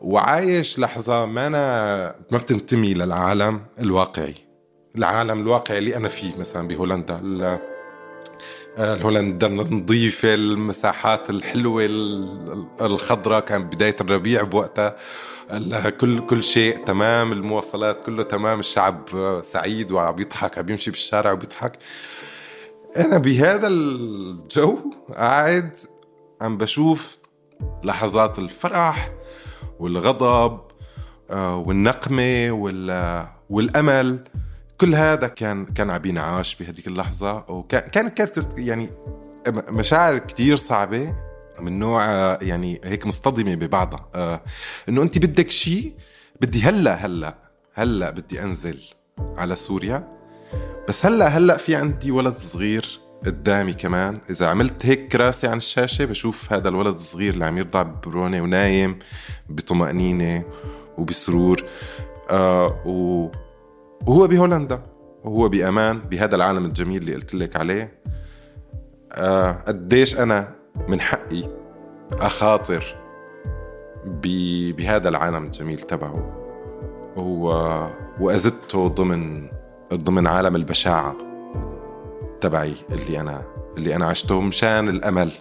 وعايش 0.02 0.80
لحظة 0.80 1.26
ما 1.26 1.48
أنا 1.48 2.16
ما 2.32 2.38
بتنتمي 2.38 2.94
للعالم 2.94 3.62
الواقعي. 3.80 4.36
العالم 4.98 5.42
الواقعي 5.42 5.78
اللي 5.78 5.96
أنا 5.96 6.08
فيه 6.08 6.36
مثلا 6.38 6.68
بهولندا 6.68 7.22
هولندا 8.78 9.48
النظيفة 9.48 10.34
المساحات 10.34 11.30
الحلوة 11.30 11.86
الخضراء 12.82 13.40
كان 13.40 13.64
بداية 13.64 13.96
الربيع 14.02 14.44
بوقتها. 14.44 14.96
كل 15.90 16.20
كل 16.20 16.44
شيء 16.44 16.86
تمام 16.86 17.32
المواصلات 17.32 18.02
كله 18.06 18.24
تمام 18.24 18.60
الشعب 18.60 19.10
سعيد 19.44 19.92
وعم 19.92 20.20
يضحك 20.20 20.58
عم 20.58 20.70
يمشي 20.70 20.92
بالشارع 20.92 21.32
وبيضحك. 21.32 21.72
أنا 22.98 23.18
بهذا 23.18 23.68
الجو 23.68 24.80
قاعد 25.14 25.80
عم 26.42 26.58
بشوف 26.58 27.18
لحظات 27.84 28.40
الفرح 28.40 29.12
والغضب 29.80 30.60
آه، 31.32 31.56
والنقمة 31.56 32.52
والأمل. 33.50 34.24
كل 34.78 34.96
هذا 34.96 35.28
كان 35.28 35.66
كان 35.66 35.92
عم 35.92 35.98
بينعاش 35.98 36.56
بهذيك 36.56 36.88
اللحظة 36.88 37.46
وكان 37.50 38.08
كانت 38.08 38.46
يعني 38.58 38.90
مشاعر 39.50 40.18
كتير 40.18 40.56
صعبة 40.56 41.16
من 41.60 41.80
نوع 41.80 42.04
يعني 42.42 42.82
هيك 42.84 43.06
مصطدمة 43.06 43.56
ببعضها. 43.56 44.10
آه 44.16 44.42
إنه 44.90 45.02
انت 45.02 45.18
بدك 45.18 45.52
شيء 45.52 45.94
بدي 46.42 46.62
هلأ 46.62 46.94
هلأ 46.94 47.36
هلأ 47.74 48.10
بدي 48.10 48.44
أنزل 48.44 48.80
على 49.20 49.56
سوريا. 49.56 50.08
بس 50.90 51.06
هلأ 51.06 51.28
هلأ 51.28 51.58
في 51.58 51.76
عندي 51.76 52.12
ولد 52.12 52.38
صغير 52.38 53.00
قدامي 53.26 53.74
كمان. 53.74 54.20
إذا 54.30 54.48
عملت 54.48 54.86
هيك 54.86 55.08
كراسي 55.08 55.48
عن 55.48 55.58
الشاشة 55.58 56.06
بشوف 56.06 56.54
هذا 56.54 56.70
الولد 56.70 56.96
الصغير 56.96 57.34
اللي 57.34 57.46
عم 57.46 57.58
يرضع 57.58 57.82
ببرونة 57.84 58.42
ونايم 58.42 59.00
بطمأنينة 59.50 60.44
وبسرور. 60.98 61.64
آه 62.30 62.82
و 62.86 63.30
وهو 64.08 64.28
بهولندا 64.28 64.82
وهو 65.24 65.50
بأمان 65.50 66.00
بهذا 66.00 66.36
العالم 66.36 66.66
الجميل 66.66 66.98
اللي 67.02 67.14
قلت 67.14 67.34
لك 67.36 67.56
عليه. 67.56 67.94
آه 69.14 69.52
قديش 69.52 70.20
أنا 70.20 70.52
من 70.88 71.02
حقي 71.02 71.44
أخاطر 72.14 72.96
بهذا 74.06 75.10
العالم 75.10 75.46
الجميل 75.46 75.80
تبعه. 75.80 76.42
و... 77.18 77.48
وأزدته 78.20 78.88
ضمن 78.88 79.50
ضمن 79.94 80.28
عالم 80.28 80.56
البشاعة 80.56 81.16
تبعي 82.42 82.74
اللي 82.92 83.20
أنا 83.20 83.42
اللي 83.78 83.96
أنا 83.96 84.06
عشته 84.06 84.42
مشان 84.42 84.90
الأمل 84.90 85.32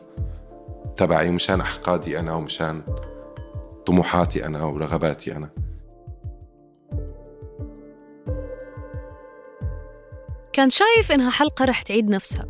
تبعي 0.97 1.31
مشان 1.31 1.61
أحقادي 1.61 2.19
أنا 2.19 2.35
ومشان 2.35 2.83
طموحاتي 3.87 4.47
أنا 4.47 4.65
ورغباتي 4.65 5.37
أنا. 5.37 5.64
كان 10.55 10.71
شايف 10.71 11.13
إنها 11.13 11.31
حلقة 11.31 11.65
رح 11.65 11.83
تعيد 11.83 12.09
نفسها. 12.09 12.47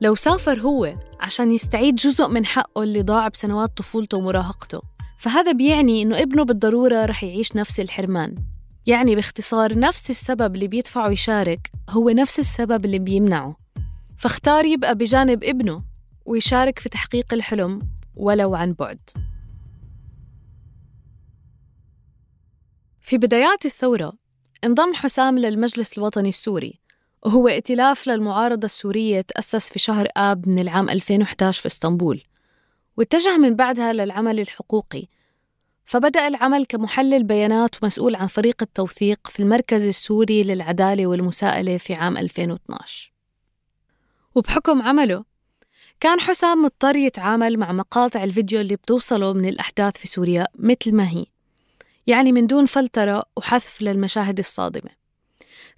لو 0.00 0.14
سافر 0.14 0.60
هو 0.60 0.94
عشان 1.20 1.50
يستعيد 1.50 1.94
جزء 1.94 2.28
من 2.28 2.46
حقه 2.46 2.82
اللي 2.82 3.02
ضاع 3.02 3.28
بسنوات 3.28 3.76
طفولته 3.76 4.18
ومراهقته 4.18 4.82
فهذا 5.18 5.52
بيعني 5.52 6.02
إنه 6.02 6.22
ابنه 6.22 6.44
بالضرورة 6.44 7.04
رح 7.04 7.24
يعيش 7.24 7.56
نفس 7.56 7.80
الحرمان. 7.80 8.34
يعني 8.86 9.14
باختصار 9.14 9.78
نفس 9.78 10.10
السبب 10.10 10.54
اللي 10.54 10.68
بيدفعه 10.68 11.10
يشارك 11.10 11.70
هو 11.90 12.10
نفس 12.10 12.38
السبب 12.38 12.84
اللي 12.84 12.98
بيمنعه. 12.98 13.56
فاختار 14.18 14.64
يبقى 14.64 14.94
بجانب 14.94 15.44
ابنه 15.44 15.84
ويشارك 16.24 16.78
في 16.78 16.88
تحقيق 16.88 17.34
الحلم 17.34 17.78
ولو 18.16 18.54
عن 18.54 18.72
بعد. 18.72 19.00
في 23.00 23.18
بدايات 23.18 23.66
الثورة 23.66 24.12
انضم 24.64 24.94
حسام 24.94 25.38
للمجلس 25.38 25.98
الوطني 25.98 26.28
السوري 26.28 26.85
وهو 27.26 27.48
ائتلاف 27.48 28.06
للمعارضة 28.06 28.64
السورية 28.64 29.20
تأسس 29.20 29.70
في 29.70 29.78
شهر 29.78 30.08
آب 30.16 30.48
من 30.48 30.58
العام 30.58 30.90
2011 30.90 31.60
في 31.60 31.66
إسطنبول 31.66 32.22
واتجه 32.96 33.36
من 33.36 33.56
بعدها 33.56 33.92
للعمل 33.92 34.40
الحقوقي. 34.40 35.06
فبدأ 35.84 36.28
العمل 36.28 36.66
كمحلل 36.66 37.24
بيانات 37.24 37.82
ومسؤول 37.82 38.14
عن 38.14 38.26
فريق 38.26 38.62
التوثيق 38.62 39.28
في 39.28 39.40
المركز 39.40 39.86
السوري 39.86 40.42
للعدالة 40.42 41.06
والمساءلة 41.06 41.76
في 41.76 41.94
عام 41.94 42.16
2012 42.16 43.12
وبحكم 44.34 44.82
عمله 44.82 45.24
كان 46.00 46.20
حسام 46.20 46.62
مضطر 46.62 46.96
يتعامل 46.96 47.58
مع 47.58 47.72
مقاطع 47.72 48.24
الفيديو 48.24 48.60
اللي 48.60 48.76
بتوصله 48.76 49.32
من 49.32 49.48
الأحداث 49.48 49.96
في 49.96 50.08
سوريا 50.08 50.46
مثل 50.54 50.94
ما 50.94 51.08
هي 51.08 51.26
يعني 52.06 52.32
من 52.32 52.46
دون 52.46 52.66
فلترة 52.66 53.24
وحذف 53.36 53.82
للمشاهد 53.82 54.38
الصادمة. 54.38 55.05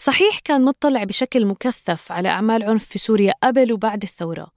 صحيح 0.01 0.39
كان 0.39 0.65
مطلع 0.65 1.05
بشكل 1.05 1.47
مكثف 1.47 2.13
على 2.13 2.29
أعمال 2.29 2.63
عنف 2.63 2.85
في 2.85 2.99
سوريا 2.99 3.33
قبل 3.43 3.73
وبعد 3.73 4.03
الثورة. 4.03 4.51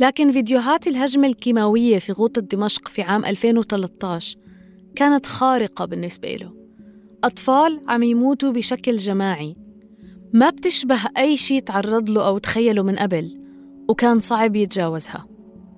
لكن 0.00 0.32
فيديوهات 0.32 0.86
الهجمة 0.86 1.28
الكيماوية 1.28 1.98
في 1.98 2.12
غوطة 2.12 2.40
دمشق 2.40 2.88
في 2.88 3.02
عام 3.02 3.24
2013 3.24 4.38
كانت 4.96 5.26
خارقة 5.26 5.84
بالنسبة 5.84 6.36
له. 6.36 6.54
أطفال 7.24 7.80
عم 7.88 8.02
يموتوا 8.02 8.52
بشكل 8.52 8.96
جماعي. 8.96 9.56
ما 10.34 10.50
بتشبه 10.50 11.00
أي 11.18 11.36
شيء 11.36 11.60
تعرض 11.60 12.10
له 12.10 12.26
أو 12.26 12.38
تخيله 12.38 12.82
من 12.82 12.96
قبل 12.96 13.40
وكان 13.88 14.20
صعب 14.20 14.56
يتجاوزها. 14.56 15.26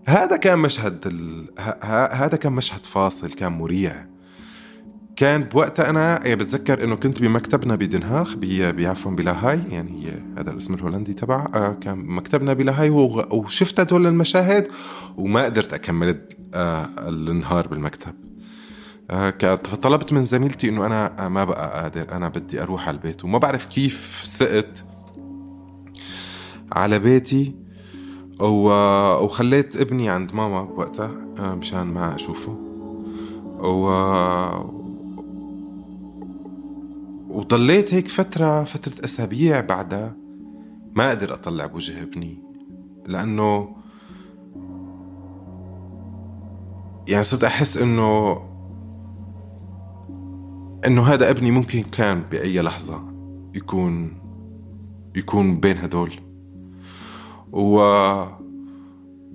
هذا 0.06 0.36
كان 0.36 0.58
مشهد 0.58 1.06
ال... 1.06 1.48
ه... 1.58 2.06
هذا 2.12 2.36
كان 2.36 2.52
مشهد 2.52 2.86
فاصل 2.86 3.32
كان 3.32 3.52
مريع. 3.52 4.11
كان 5.22 5.44
بوقتها 5.44 5.90
أنا 5.90 6.20
يعني 6.26 6.36
بتذكر 6.36 6.84
إنه 6.84 6.96
كنت 6.96 7.22
بمكتبنا 7.22 7.74
بدنهاخ 7.74 8.36
بعفوا 8.36 9.12
بلاهاي 9.12 9.60
يعني 9.70 10.04
هذا 10.38 10.50
الاسم 10.50 10.74
الهولندي 10.74 11.14
تبع 11.14 11.46
آه، 11.54 11.76
كان 11.80 11.98
مكتبنا 11.98 12.52
بلاهاي 12.52 12.90
وشفت 12.90 13.80
هدول 13.80 14.06
المشاهد 14.06 14.68
وما 15.16 15.44
قدرت 15.44 15.74
أكمل 15.74 16.20
آه، 16.54 16.88
النهار 17.08 17.68
بالمكتب. 17.68 18.14
آه، 19.10 19.30
فطلبت 19.40 20.12
من 20.12 20.22
زميلتي 20.22 20.68
إنه 20.68 20.86
أنا 20.86 21.28
ما 21.28 21.44
بقى 21.44 21.82
قادر 21.82 22.12
أنا 22.12 22.28
بدي 22.28 22.62
أروح 22.62 22.88
على 22.88 22.96
البيت 22.96 23.24
وما 23.24 23.38
بعرف 23.38 23.64
كيف 23.64 24.22
سقت 24.24 24.84
على 26.72 26.98
بيتي 26.98 27.54
وخليت 28.40 29.76
ابني 29.76 30.10
عند 30.10 30.34
ماما 30.34 30.62
بوقتها 30.62 31.10
مشان 31.38 31.82
ما 31.82 32.14
أشوفه 32.14 32.58
و 33.60 34.81
وضليت 37.32 37.94
هيك 37.94 38.08
فترة 38.08 38.64
فترة 38.64 39.04
أسابيع 39.04 39.60
بعدها 39.60 40.16
ما 40.94 41.08
أقدر 41.08 41.34
أطلع 41.34 41.66
بوجه 41.66 42.02
ابني 42.02 42.38
لأنه 43.06 43.76
يعني 47.08 47.22
صرت 47.22 47.44
أحس 47.44 47.76
إنه 47.76 48.38
إنه 50.86 51.02
هذا 51.02 51.30
ابني 51.30 51.50
ممكن 51.50 51.82
كان 51.82 52.22
بأي 52.30 52.62
لحظة 52.62 53.04
يكون 53.54 54.10
يكون 55.16 55.60
بين 55.60 55.78
هدول. 55.78 56.12
و 57.52 57.82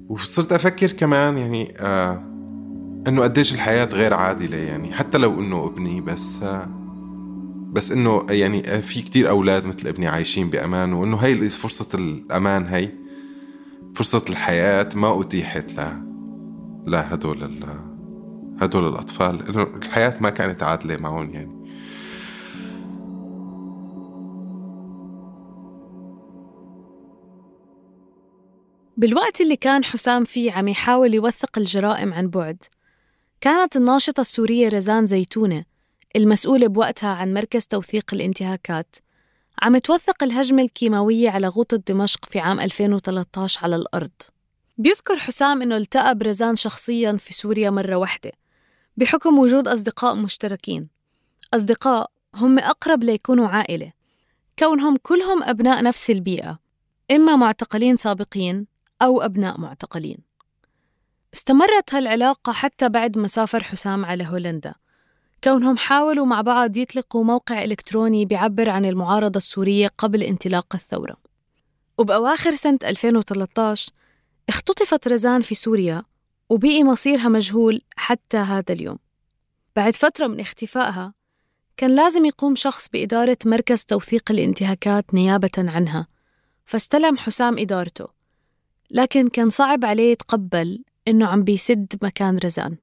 وصرت 0.10 0.52
أفكر 0.52 0.92
كمان 0.92 1.38
يعني 1.38 1.74
آه 1.80 2.24
إنه 3.08 3.22
قديش 3.24 3.54
الحياة 3.54 3.86
غير 3.86 4.14
عادلة 4.14 4.58
يعني 4.58 4.94
حتى 4.94 5.18
لو 5.18 5.40
إنه 5.40 5.66
ابني 5.66 6.02
بس 6.02 6.44
آه 6.44 6.87
بس 7.78 7.92
إنه 7.92 8.26
يعني 8.30 8.82
في 8.82 9.02
كتير 9.02 9.30
أولاد 9.30 9.66
مثل 9.66 9.88
ابني 9.88 10.08
عايشين 10.08 10.50
بأمان 10.50 10.94
وإنه 10.94 11.18
هي 11.18 11.50
فرصة 11.50 11.98
الأمان 12.00 12.66
هي 12.66 12.90
فرصة 13.96 14.26
الحياة 14.30 14.90
ما 14.96 15.22
أتيحت 15.22 15.72
ل 15.72 15.84
لهدول 16.86 17.44
ال... 17.44 17.64
هدول 18.62 18.88
الأطفال. 18.88 19.60
الحياة 19.84 20.14
ما 20.20 20.30
كانت 20.30 20.64
عادلة 20.64 20.98
معهم 20.98 21.30
يعني. 21.30 21.58
بالوقت 28.98 29.42
اللي 29.42 29.56
كان 29.56 29.84
حسام 29.84 30.24
فيه 30.24 30.52
عم 30.52 30.68
يحاول 30.68 31.14
يوثق 31.14 31.58
الجرائم 31.58 32.14
عن 32.14 32.28
بعد 32.28 32.64
كانت 33.42 33.76
الناشطة 33.76 34.22
السورية 34.22 34.70
رزان 34.70 35.06
زيتونة 35.06 35.66
المسؤولة 36.16 36.68
بوقتها 36.68 37.10
عن 37.10 37.34
مركز 37.34 37.66
توثيق 37.66 38.14
الانتهاكات. 38.14 38.96
عم 39.62 39.78
توثق 39.78 40.24
الهجمة 40.24 40.64
الكيماوية 40.64 41.30
على 41.30 41.48
غوطة 41.48 41.78
دمشق 41.88 42.26
في 42.26 42.40
عام 42.40 42.60
2013 42.60 43.64
على 43.64 43.76
الأرض. 43.76 44.12
بيذكر 44.78 45.18
حسام 45.20 45.62
أنه 45.62 45.78
التقى 45.78 46.16
برزان 46.16 46.56
شخصياً 46.56 47.18
في 47.18 47.34
سوريا 47.34 47.70
مرة 47.70 47.96
واحدة 47.96 48.32
بحكم 48.98 49.40
وجود 49.40 49.68
أصدقاء 49.68 50.16
مشتركين. 50.16 50.90
أصدقاء 51.54 52.12
هم 52.36 52.60
أقرب 52.60 53.04
ليكونوا 53.04 53.48
عائلة. 53.48 53.92
كونهم 54.60 54.98
كلهم 54.98 55.44
أبناء 55.44 55.84
نفس 55.84 56.10
البيئة 56.10 56.60
إما 57.12 57.36
معتقلين 57.36 57.98
سابقين 57.98 58.68
أو 59.02 59.22
أبناء 59.22 59.60
معتقلين. 59.60 60.18
استمرت 61.34 61.94
هالعلاقة 61.94 62.54
حتى 62.54 62.90
بعد 62.90 63.18
ما 63.18 63.28
سافر 63.28 63.64
حسام 63.64 64.06
على 64.06 64.26
هولندا. 64.26 64.76
كونهم 65.44 65.78
حاولوا 65.78 66.26
مع 66.26 66.42
بعض 66.42 66.78
يطلقوا 66.78 67.24
موقع 67.24 67.64
إلكتروني 67.64 68.26
بيعبر 68.26 68.70
عن 68.70 68.86
المعارضة 68.86 69.38
السورية 69.38 69.88
قبل 69.98 70.24
انطلاق 70.24 70.76
الثورة. 70.76 71.18
وبأواخر 71.98 72.56
سنة 72.56 72.80
2013 72.84 73.92
اختطفت 74.50 75.08
رزان 75.08 75.42
في 75.42 75.56
سوريا 75.56 76.04
وبقي 76.50 76.84
مصيرها 76.84 77.30
مجهول 77.30 77.82
حتى 77.96 78.38
هذا 78.38 78.74
اليوم. 78.74 79.00
بعد 79.76 79.96
فترة 79.96 80.28
من 80.28 80.40
اختفائها 80.40 81.14
كان 81.78 81.96
لازم 81.96 82.26
يقوم 82.26 82.56
شخص 82.56 82.90
بإدارة 82.90 83.38
مركز 83.46 83.84
توثيق 83.86 84.32
الانتهاكات 84.32 85.14
نيابة 85.14 85.50
عنها 85.58 86.08
فاستلم 86.66 87.18
حسام 87.18 87.58
إدارته. 87.58 88.08
لكن 88.92 89.30
كان 89.30 89.50
صعب 89.50 89.86
عليه 89.86 90.12
يتقبل 90.12 90.84
إنه 91.08 91.28
عم 91.28 91.44
بيسد 91.44 91.94
مكان 92.04 92.38
رزان. 92.38 92.78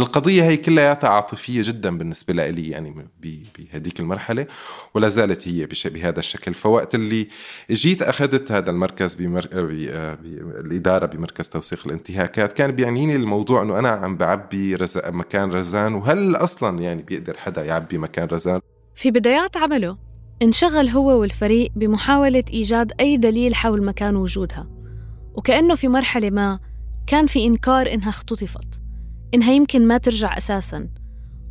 القضية 0.00 0.42
هي 0.42 0.56
كلياتها 0.56 1.10
عاطفية 1.10 1.62
جدا 1.64 1.98
بالنسبة 1.98 2.32
لي 2.34 2.70
يعني 2.70 3.08
بهديك 3.58 4.00
المرحلة 4.00 4.46
ولا 4.94 5.08
زالت 5.08 5.48
هي 5.48 5.68
بهذا 5.84 6.18
الشكل. 6.18 6.54
فوقت 6.54 6.94
اللي 6.94 7.28
جيت 7.70 8.02
أخذت 8.02 8.52
هذا 8.52 8.70
المركز 8.70 9.14
بمر... 9.14 9.46
بالإدارة 9.52 11.06
بمركز 11.06 11.48
توثيق 11.48 11.86
الانتهاكات 11.86 12.52
كان 12.52 12.70
بيعنيني 12.70 13.16
الموضوع 13.16 13.62
أنه 13.62 13.78
أنا 13.78 13.88
عم 13.88 14.16
بعبي 14.16 14.74
رز... 14.74 14.98
مكان 15.06 15.50
رزان 15.50 15.94
وهل 15.94 16.36
أصلا 16.36 16.78
يعني 16.78 17.02
بيقدر 17.02 17.36
حدا 17.36 17.64
يعبي 17.64 17.98
مكان 17.98 18.28
رزان؟ 18.28 18.60
في 18.94 19.10
بدايات 19.10 19.56
عمله 19.56 19.98
انشغل 20.42 20.88
هو 20.88 21.20
والفريق 21.20 21.72
بمحاولة 21.76 22.44
إيجاد 22.52 22.92
أي 23.00 23.16
دليل 23.16 23.54
حول 23.54 23.84
مكان 23.84 24.16
وجودها 24.16 24.68
وكأنه 25.34 25.74
في 25.74 25.88
مرحلة 25.88 26.30
ما 26.30 26.60
كان 27.06 27.26
في 27.26 27.46
إنكار 27.46 27.92
إنها 27.92 28.08
اختطفت. 28.08 28.80
إنها 29.34 29.52
يمكن 29.52 29.88
ما 29.88 29.98
ترجع 29.98 30.38
أساساً. 30.38 30.88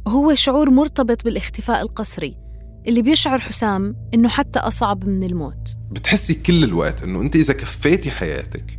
وهو 0.06 0.36
شعور 0.36 0.70
مرتبط 0.70 1.24
بالاختفاء 1.24 1.82
القسري 1.82 2.38
اللي 2.88 3.02
بيشعر 3.02 3.40
حسام 3.40 3.96
إنه 4.14 4.30
حتى 4.30 4.60
أصعب 4.60 5.06
من 5.06 5.24
الموت. 5.24 5.76
بتحسي 5.92 6.34
كل 6.34 6.64
الوقت 6.64 7.04
إنه 7.04 7.22
أنت 7.22 7.36
إذا 7.36 7.54
كفيتي 7.54 8.12
حياتك 8.12 8.78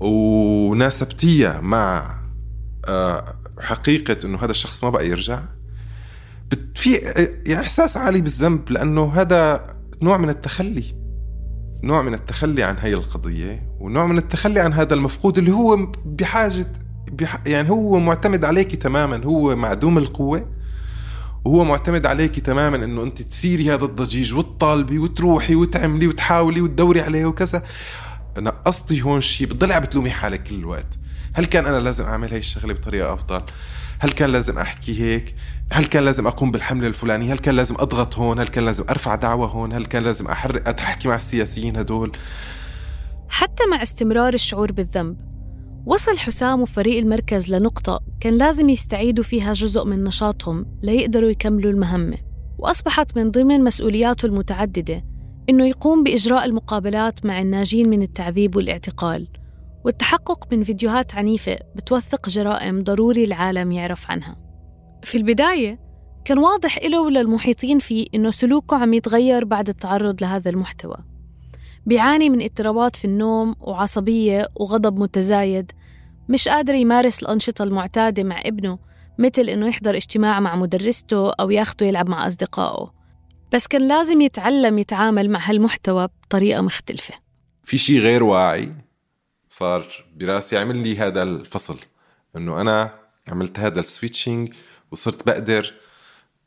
وناسبتيها 0.00 1.60
مع 1.60 2.18
آه، 2.88 3.34
حقيقة 3.60 4.16
إنه 4.24 4.38
هذا 4.38 4.50
الشخص 4.50 4.84
ما 4.84 4.90
بقى 4.90 5.08
يرجع 5.08 5.42
في 6.74 6.94
يعني 7.46 7.60
إحساس 7.60 7.96
عالي 7.96 8.20
بالذنب 8.20 8.70
لأنه 8.70 9.12
هذا 9.14 9.74
نوع 10.02 10.16
من 10.16 10.28
التخلي 10.28 10.84
نوع 11.82 12.02
من 12.02 12.14
التخلي 12.14 12.62
عن 12.62 12.76
هي 12.78 12.94
القضية 12.94 13.72
ونوع 13.80 14.06
من 14.06 14.18
التخلي 14.18 14.60
عن 14.60 14.72
هذا 14.72 14.94
المفقود 14.94 15.38
اللي 15.38 15.52
هو 15.52 15.76
بحاجة 16.04 16.66
يعني 17.46 17.70
هو 17.70 17.98
معتمد 17.98 18.44
عليك 18.44 18.76
تماما 18.76 19.24
هو 19.24 19.56
معدوم 19.56 19.98
القوة 19.98 20.46
وهو 21.44 21.64
معتمد 21.64 22.06
عليك 22.06 22.40
تماما 22.40 22.76
إنه 22.76 23.02
انت 23.02 23.22
تسيري 23.22 23.74
هذا 23.74 23.84
الضجيج 23.84 24.34
وتطالبي 24.34 24.98
وتروحي 24.98 25.54
وتعملي 25.54 26.06
وتحاولي 26.06 26.60
وتدوري 26.60 27.00
عليه 27.00 27.24
وكذا. 27.24 27.62
نقصتي 28.38 29.02
هون 29.02 29.20
شيء 29.20 29.46
بتضلي 29.46 29.74
عم 29.74 29.82
بتلومي 29.82 30.10
حالك 30.10 30.42
كل 30.42 30.54
الوقت. 30.54 30.98
هل 31.32 31.44
كان 31.44 31.66
أنا 31.66 31.76
لازم 31.76 32.04
أعمل 32.04 32.30
هاي 32.30 32.38
الشغلة 32.38 32.74
بطريقة 32.74 33.14
أفضل؟ 33.14 33.42
هل 33.98 34.12
كان 34.12 34.30
لازم 34.30 34.58
أحكي 34.58 35.02
هيك؟ 35.02 35.34
هل 35.72 35.84
كان 35.84 36.04
لازم 36.04 36.26
أقوم 36.26 36.50
بالحملة 36.50 36.86
الفلانية؟ 36.86 37.32
هل 37.32 37.38
كان 37.38 37.54
لازم 37.54 37.74
أضغط 37.78 38.18
هون؟ 38.18 38.38
هل 38.38 38.48
كان 38.48 38.64
لازم 38.64 38.84
أرفع 38.90 39.14
دعوة 39.14 39.46
هون؟ 39.46 39.72
هل 39.72 39.84
كان 39.84 40.02
لازم 40.02 40.26
احرق 40.26 40.68
احكي 40.80 41.08
مع 41.08 41.16
السياسيين 41.16 41.76
هدول؟ 41.76 42.12
حتى 43.28 43.66
مع 43.70 43.82
استمرار 43.82 44.34
الشعور 44.34 44.72
بالذنب. 44.72 45.16
وصل 45.86 46.18
حسام 46.18 46.60
وفريق 46.62 46.98
المركز 46.98 47.54
لنقطة 47.54 48.00
كان 48.20 48.38
لازم 48.38 48.68
يستعيدوا 48.68 49.24
فيها 49.24 49.52
جزء 49.52 49.84
من 49.84 50.04
نشاطهم 50.04 50.66
ليقدروا 50.82 51.30
يكملوا 51.30 51.72
المهمة 51.72 52.18
وأصبحت 52.58 53.18
من 53.18 53.30
ضمن 53.30 53.64
مسؤولياته 53.64 54.26
المتعددة 54.26 55.04
إنه 55.50 55.66
يقوم 55.66 56.02
بإجراء 56.02 56.44
المقابلات 56.44 57.26
مع 57.26 57.40
الناجين 57.40 57.88
من 57.88 58.02
التعذيب 58.02 58.56
والاعتقال 58.56 59.28
والتحقق 59.84 60.52
من 60.52 60.62
فيديوهات 60.62 61.14
عنيفة 61.14 61.58
بتوثق 61.74 62.28
جرائم 62.28 62.82
ضروري 62.82 63.24
العالم 63.24 63.72
يعرف 63.72 64.10
عنها. 64.10 64.36
في 65.02 65.18
البداية 65.18 65.80
كان 66.24 66.38
واضح 66.38 66.78
له 66.84 67.00
وللمحيطين 67.00 67.78
فيه 67.78 68.06
إنه 68.14 68.30
سلوكه 68.30 68.76
عم 68.76 68.94
يتغير 68.94 69.44
بعد 69.44 69.68
التعرض 69.68 70.22
لهذا 70.22 70.50
المحتوى. 70.50 70.96
بيعاني 71.88 72.30
من 72.30 72.42
اضطرابات 72.42 72.96
في 72.96 73.04
النوم 73.04 73.54
وعصبية 73.60 74.48
وغضب 74.54 74.98
متزايد. 74.98 75.72
مش 76.28 76.48
قادر 76.48 76.74
يمارس 76.74 77.22
الأنشطة 77.22 77.62
المعتادة 77.62 78.22
مع 78.22 78.40
ابنه 78.44 78.78
مثل 79.18 79.42
إنه 79.42 79.68
يحضر 79.68 79.96
اجتماع 79.96 80.40
مع 80.40 80.56
مدرسته 80.56 81.32
أو 81.32 81.50
ياخده 81.50 81.86
يلعب 81.86 82.08
مع 82.08 82.26
أصدقائه. 82.26 82.94
بس 83.52 83.66
كان 83.66 83.88
لازم 83.88 84.20
يتعلم 84.20 84.78
يتعامل 84.78 85.30
مع 85.30 85.50
هالمحتوى 85.50 86.08
بطريقة 86.22 86.60
مختلفة. 86.60 87.14
في 87.64 87.78
شيء 87.78 87.98
غير 87.98 88.22
واعي 88.22 88.72
صار 89.48 89.86
براسي 90.16 90.58
عمل 90.58 90.76
لي 90.76 90.98
هذا 90.98 91.22
الفصل 91.22 91.78
إنه 92.36 92.60
أنا 92.60 92.94
عملت 93.28 93.58
هذا 93.58 93.80
السويتشنج 93.80 94.52
وصرت 94.90 95.26
بقدر 95.26 95.74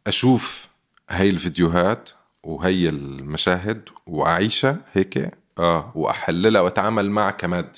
أشوف 0.08 0.68
هاي 1.10 1.30
الفيديوهات 1.30 2.10
وهي 2.44 2.90
المشاهد 2.90 3.90
وأعيشها 4.08 4.78
هيك 4.94 5.32
آه 5.60 5.92
وأحللها 5.96 6.62
وأتعامل 6.62 7.12
معها 7.12 7.32
كمادة 7.32 7.72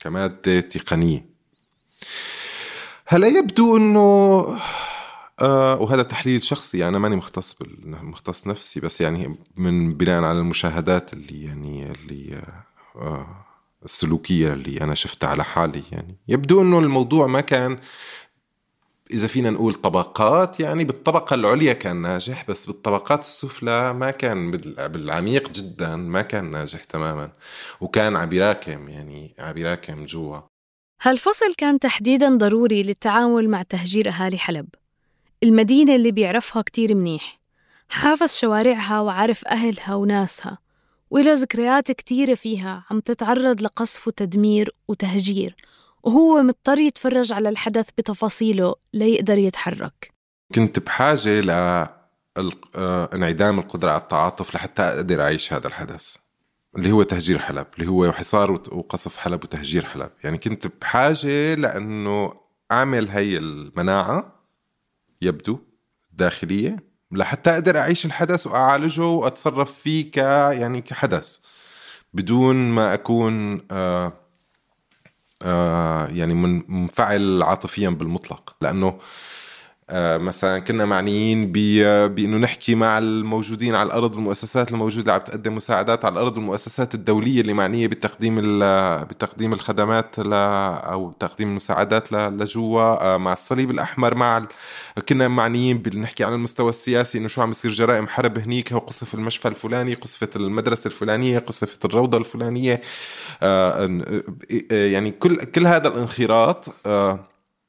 كمادة 0.00 0.60
تقنية. 0.60 1.26
هلا 3.06 3.26
يبدو 3.28 3.76
إنه 3.76 4.00
آه 5.40 5.80
وهذا 5.80 6.02
تحليل 6.02 6.42
شخصي 6.42 6.78
يعني 6.78 6.90
أنا 6.90 6.98
ماني 6.98 7.16
مختص 7.16 7.56
مختص 7.84 8.46
نفسي 8.46 8.80
بس 8.80 9.00
يعني 9.00 9.38
من 9.56 9.94
بناء 9.94 10.22
على 10.22 10.38
المشاهدات 10.38 11.12
اللي 11.12 11.44
يعني 11.44 11.92
اللي 11.92 12.42
آه 12.96 13.46
السلوكية 13.84 14.52
اللي 14.52 14.80
أنا 14.80 14.94
شفتها 14.94 15.28
على 15.28 15.44
حالي 15.44 15.82
يعني. 15.92 16.16
يبدو 16.28 16.62
إنه 16.62 16.78
الموضوع 16.78 17.26
ما 17.26 17.40
كان 17.40 17.78
إذا 19.12 19.26
فينا 19.26 19.50
نقول 19.50 19.74
طبقات 19.74 20.60
يعني 20.60 20.84
بالطبقة 20.84 21.34
العليا 21.34 21.72
كان 21.72 21.96
ناجح 21.96 22.44
بس 22.48 22.66
بالطبقات 22.66 23.20
السفلى 23.20 23.92
ما 23.94 24.10
كان 24.10 24.50
بالعميق 24.78 25.50
جدا 25.50 25.96
ما 25.96 26.22
كان 26.22 26.50
ناجح 26.50 26.84
تماما. 26.84 27.32
وكان 27.80 28.16
عم 28.16 28.32
يراكم 28.32 28.88
يعني 28.88 29.34
عم 29.38 29.58
يراكم 29.58 30.06
جوا. 30.06 30.38
هالفصل 31.02 31.54
كان 31.58 31.78
تحديدا 31.78 32.38
ضروري 32.38 32.82
للتعامل 32.82 33.48
مع 33.48 33.62
تهجير 33.62 34.08
أهالي 34.08 34.38
حلب؟ 34.38 34.66
المدينة 35.42 35.94
اللي 35.96 36.10
بيعرفها 36.10 36.62
كتير 36.62 36.94
منيح. 36.94 37.40
حافظ 37.88 38.32
شوارعها 38.32 39.00
وعارف 39.00 39.46
أهلها 39.46 39.94
وناسها. 39.94 40.58
وله 41.10 41.32
ذكريات 41.32 41.92
كتيرة 41.92 42.34
فيها 42.34 42.84
عم 42.90 43.00
تتعرض 43.00 43.60
لقصف 43.60 44.08
وتدمير 44.08 44.74
وتهجير. 44.88 45.56
وهو 46.02 46.42
مضطر 46.42 46.78
يتفرج 46.78 47.32
على 47.32 47.48
الحدث 47.48 47.88
بتفاصيله 47.98 48.74
ليقدر 48.92 49.38
يتحرك. 49.38 50.12
كنت 50.54 50.78
بحاجة 50.78 51.40
لانعدام 52.36 53.58
القدرة 53.58 53.90
على 53.90 54.00
التعاطف 54.00 54.54
لحتى 54.54 54.82
أقدر 54.82 55.22
أعيش 55.22 55.52
هذا 55.52 55.66
الحدث 55.66 56.16
اللي 56.76 56.92
هو 56.92 57.02
تهجير 57.02 57.38
حلب 57.38 57.66
اللي 57.78 57.90
هو 57.90 58.12
حصار 58.12 58.50
وقصف 58.50 59.16
حلب 59.16 59.44
وتهجير 59.44 59.84
حلب. 59.84 60.10
يعني 60.24 60.38
كنت 60.38 60.66
بحاجة 60.66 61.54
لأنه 61.54 62.32
أعمل 62.72 63.08
هي 63.08 63.38
المناعة 63.38 64.40
يبدو 65.22 65.58
داخلية 66.12 66.90
لحتى 67.12 67.50
أقدر 67.50 67.78
أعيش 67.78 68.06
الحدث 68.06 68.46
وأعالجه 68.46 69.06
وأتصرف 69.06 69.72
فيه 69.80 70.10
ك 70.10 70.16
يعني 70.16 70.80
كحدث 70.80 71.38
بدون 72.14 72.56
ما 72.56 72.94
أكون 72.94 73.66
آه 73.70 74.06
آه، 74.06 74.12
يعني 76.12 76.34
منفعل 76.34 77.42
عاطفيا 77.42 77.88
بالمطلق 77.88 78.54
لأنه 78.60 78.86
آه، 78.88 78.98
مثلا 79.92 80.58
كنا 80.58 80.84
معنيين 80.84 81.52
بإنه 81.52 82.36
نحكي 82.36 82.74
مع 82.74 82.98
الموجودين 82.98 83.74
على 83.74 83.86
الأرض 83.86 84.14
المؤسسات 84.14 84.72
الموجودة 84.72 85.00
اللي 85.00 85.12
عم 85.12 85.20
تقدم 85.20 85.54
مساعدات 85.54 86.04
على 86.04 86.12
الأرض 86.12 86.38
المؤسسات 86.38 86.94
الدولية 86.94 87.40
اللي 87.40 87.52
معنية 87.52 87.86
بتقديم 87.86 88.58
بتقديم 89.04 89.52
الخدمات 89.52 90.18
أو 90.18 91.12
تقديم 91.12 91.48
المساعدات 91.48 92.12
لجوا 92.12 92.80
آه، 92.80 93.16
مع 93.16 93.32
الصليب 93.32 93.70
الأحمر 93.70 94.14
مع 94.14 94.46
كنا 95.08 95.28
معنيين 95.28 95.78
بنحكي 95.78 96.24
عن 96.24 96.32
المستوى 96.32 96.70
السياسي 96.70 97.18
إنه 97.18 97.28
شو 97.28 97.42
عم 97.42 97.50
يصير 97.50 97.70
جرائم 97.70 98.08
حرب 98.08 98.38
هنيك 98.38 98.74
قصف 98.74 99.14
المشفى 99.14 99.48
الفلاني 99.48 99.94
قصفت 99.94 100.36
المدرسة 100.36 100.88
الفلانية 100.88 101.38
قصفت 101.38 101.84
الروضة 101.84 102.18
الفلانية. 102.18 102.80
يعني 104.70 105.10
كل 105.10 105.36
كل 105.36 105.66
هذا 105.66 105.88
الانخراط 105.88 106.74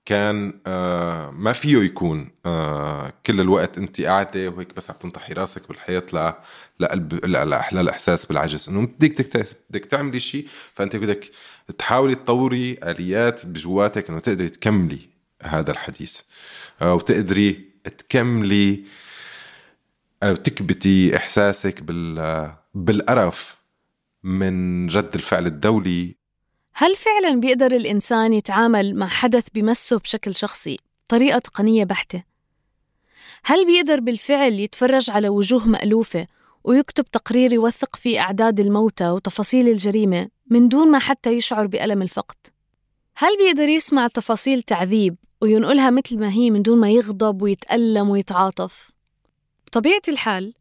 كان 0.06 0.60
آه 0.68 1.32
ما 1.32 1.54
فيه 1.54 1.78
يكون 1.78 2.32
آه 2.46 3.14
كل 3.26 3.42
الوقت 3.42 3.78
انت 3.78 4.02
قاعدة 4.02 4.50
وهيك 4.50 4.76
بس 4.76 4.92
عم 4.92 4.98
تنطحي 5.02 5.34
راسك 5.34 5.68
بالحيط 5.68 6.14
ل 6.14 6.34
لقلب 6.80 7.26
للاحساس 7.74 8.26
بالعجز. 8.26 8.70
إنه 8.70 8.82
بدك 8.82 9.48
بدك 9.70 9.86
تعملي 9.86 10.20
شيء 10.20 10.48
فأنت 10.74 10.96
بدك 10.96 11.32
تحاولي 11.78 12.16
تطوري 12.16 12.80
آليات 12.84 13.46
بجواتك 13.46 14.10
إنه 14.10 14.20
تقدري 14.20 14.50
تكملي 14.50 15.00
هذا 15.44 15.72
الحديث 15.72 16.22
آه 16.82 16.94
وتقدري 16.94 17.52
تكملي 17.98 18.84
أو 20.24 20.36
تكبتي 20.36 21.18
إحساسك 21.18 21.84
بال 21.84 22.52
بالقرف 22.74 23.58
من 24.24 24.90
رد 24.90 25.16
الفعل 25.16 25.46
الدولي 25.46 26.16
هل 26.74 26.96
فعلا 26.96 27.40
بيقدر 27.40 27.72
الإنسان 27.72 28.34
يتعامل 28.34 28.96
مع 28.96 29.08
حدث 29.08 29.48
بمسه 29.54 30.00
بشكل 30.00 30.36
شخصي 30.36 30.78
طريقة 31.08 31.40
تقنية 31.40 31.84
بحتة؟ 31.84 32.24
هل 33.44 33.66
بيقدر 33.66 34.00
بالفعل 34.00 34.54
يتفرج 34.54 35.10
على 35.10 35.30
وجوه 35.30 35.68
مألوفة 35.68 36.28
ويكتب 36.64 37.06
تقرير 37.12 37.54
يوثق 37.54 37.96
فيه 37.96 38.20
أعداد 38.20 38.60
الموتى 38.60 39.10
وتفاصيل 39.10 39.70
الجريمة 39.70 40.30
من 40.48 40.68
دون 40.68 40.92
ما 40.92 41.00
حتى 41.00 41.30
يشعر 41.30 41.68
بألم 41.68 42.02
الفقد؟ 42.02 42.36
هل 43.16 43.38
بيقدر 43.38 43.70
يسمع 43.70 44.08
تفاصيل 44.08 44.62
تعذيب 44.62 45.16
وينقلها 45.42 45.90
مثل 45.90 46.20
ما 46.20 46.30
هي 46.32 46.50
من 46.50 46.62
دون 46.62 46.80
ما 46.80 46.90
يغضب 46.90 47.42
ويتألم 47.42 48.10
ويتعاطف؟ 48.10 48.92
بطبيعة 49.68 50.02
الحال 50.08 50.54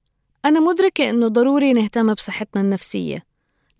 أنا 0.44 0.60
مدركة 0.60 1.10
إنه 1.10 1.28
ضروري 1.28 1.72
نهتم 1.72 2.14
بصحتنا 2.14 2.62
النفسية 2.62 3.24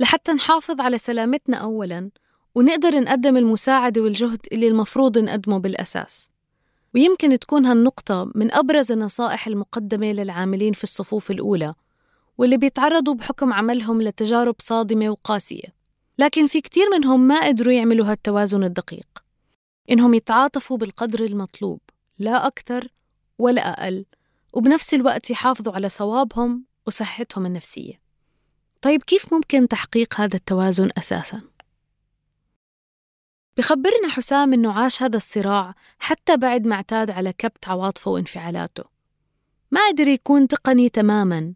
لحتى 0.00 0.32
نحافظ 0.32 0.80
على 0.80 0.98
سلامتنا 0.98 1.56
أولاً 1.56 2.10
ونقدر 2.54 3.00
نقدم 3.00 3.36
المساعدة 3.36 4.00
والجهد 4.02 4.40
اللي 4.52 4.68
المفروض 4.68 5.18
نقدمه 5.18 5.58
بالأساس. 5.58 6.30
ويمكن 6.94 7.38
تكون 7.38 7.66
هالنقطة 7.66 8.32
من 8.34 8.52
أبرز 8.52 8.92
النصائح 8.92 9.46
المقدمة 9.46 10.12
للعاملين 10.12 10.72
في 10.72 10.84
الصفوف 10.84 11.30
الأولى 11.30 11.74
واللي 12.38 12.56
بيتعرضوا 12.56 13.14
بحكم 13.14 13.52
عملهم 13.52 14.02
لتجارب 14.02 14.54
صادمة 14.58 15.10
وقاسية. 15.10 15.74
لكن 16.18 16.46
في 16.46 16.60
كتير 16.60 16.84
منهم 16.92 17.20
ما 17.20 17.46
قدروا 17.46 17.72
يعملوا 17.72 18.06
هالتوازن 18.06 18.64
الدقيق. 18.64 19.24
إنهم 19.90 20.14
يتعاطفوا 20.14 20.76
بالقدر 20.76 21.24
المطلوب 21.24 21.80
لا 22.18 22.46
أكثر 22.46 22.88
ولا 23.38 23.72
أقل 23.72 24.04
وبنفس 24.52 24.94
الوقت 24.94 25.30
يحافظوا 25.30 25.72
على 25.72 25.88
صوابهم 25.88 26.64
وصحتهم 26.86 27.46
النفسية. 27.46 28.00
طيب 28.82 29.02
كيف 29.02 29.34
ممكن 29.34 29.68
تحقيق 29.68 30.20
هذا 30.20 30.36
التوازن 30.36 30.90
أساساً؟ 30.98 31.42
بخبرنا 33.56 34.08
حسام 34.08 34.52
إنه 34.52 34.72
عاش 34.72 35.02
هذا 35.02 35.16
الصراع 35.16 35.74
حتى 35.98 36.36
بعد 36.36 36.66
ما 36.66 36.74
اعتاد 36.74 37.10
على 37.10 37.32
كبت 37.32 37.68
عواطفه 37.68 38.10
وانفعالاته. 38.10 38.84
ما 39.70 39.88
قدر 39.88 40.08
يكون 40.08 40.48
تقني 40.48 40.88
تماماً 40.88 41.54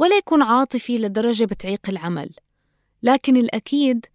ولا 0.00 0.16
يكون 0.16 0.42
عاطفي 0.42 0.98
لدرجة 0.98 1.44
بتعيق 1.44 1.88
العمل 1.88 2.30
لكن 3.02 3.36
الأكيد 3.36 4.06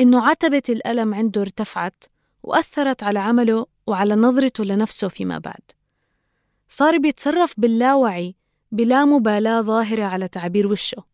إنه 0.00 0.26
عتبة 0.26 0.62
الألم 0.68 1.14
عنده 1.14 1.40
ارتفعت 1.40 2.04
وأثرت 2.42 3.02
على 3.02 3.18
عمله 3.18 3.66
وعلى 3.86 4.14
نظرته 4.14 4.64
لنفسه 4.64 5.08
فيما 5.08 5.38
بعد. 5.38 5.62
صار 6.68 6.98
بيتصرف 6.98 7.54
باللاوعي 7.56 8.34
بلا 8.72 9.04
مبالاة 9.04 9.60
ظاهرة 9.60 10.04
على 10.04 10.28
تعابير 10.28 10.66
وشه 10.66 11.04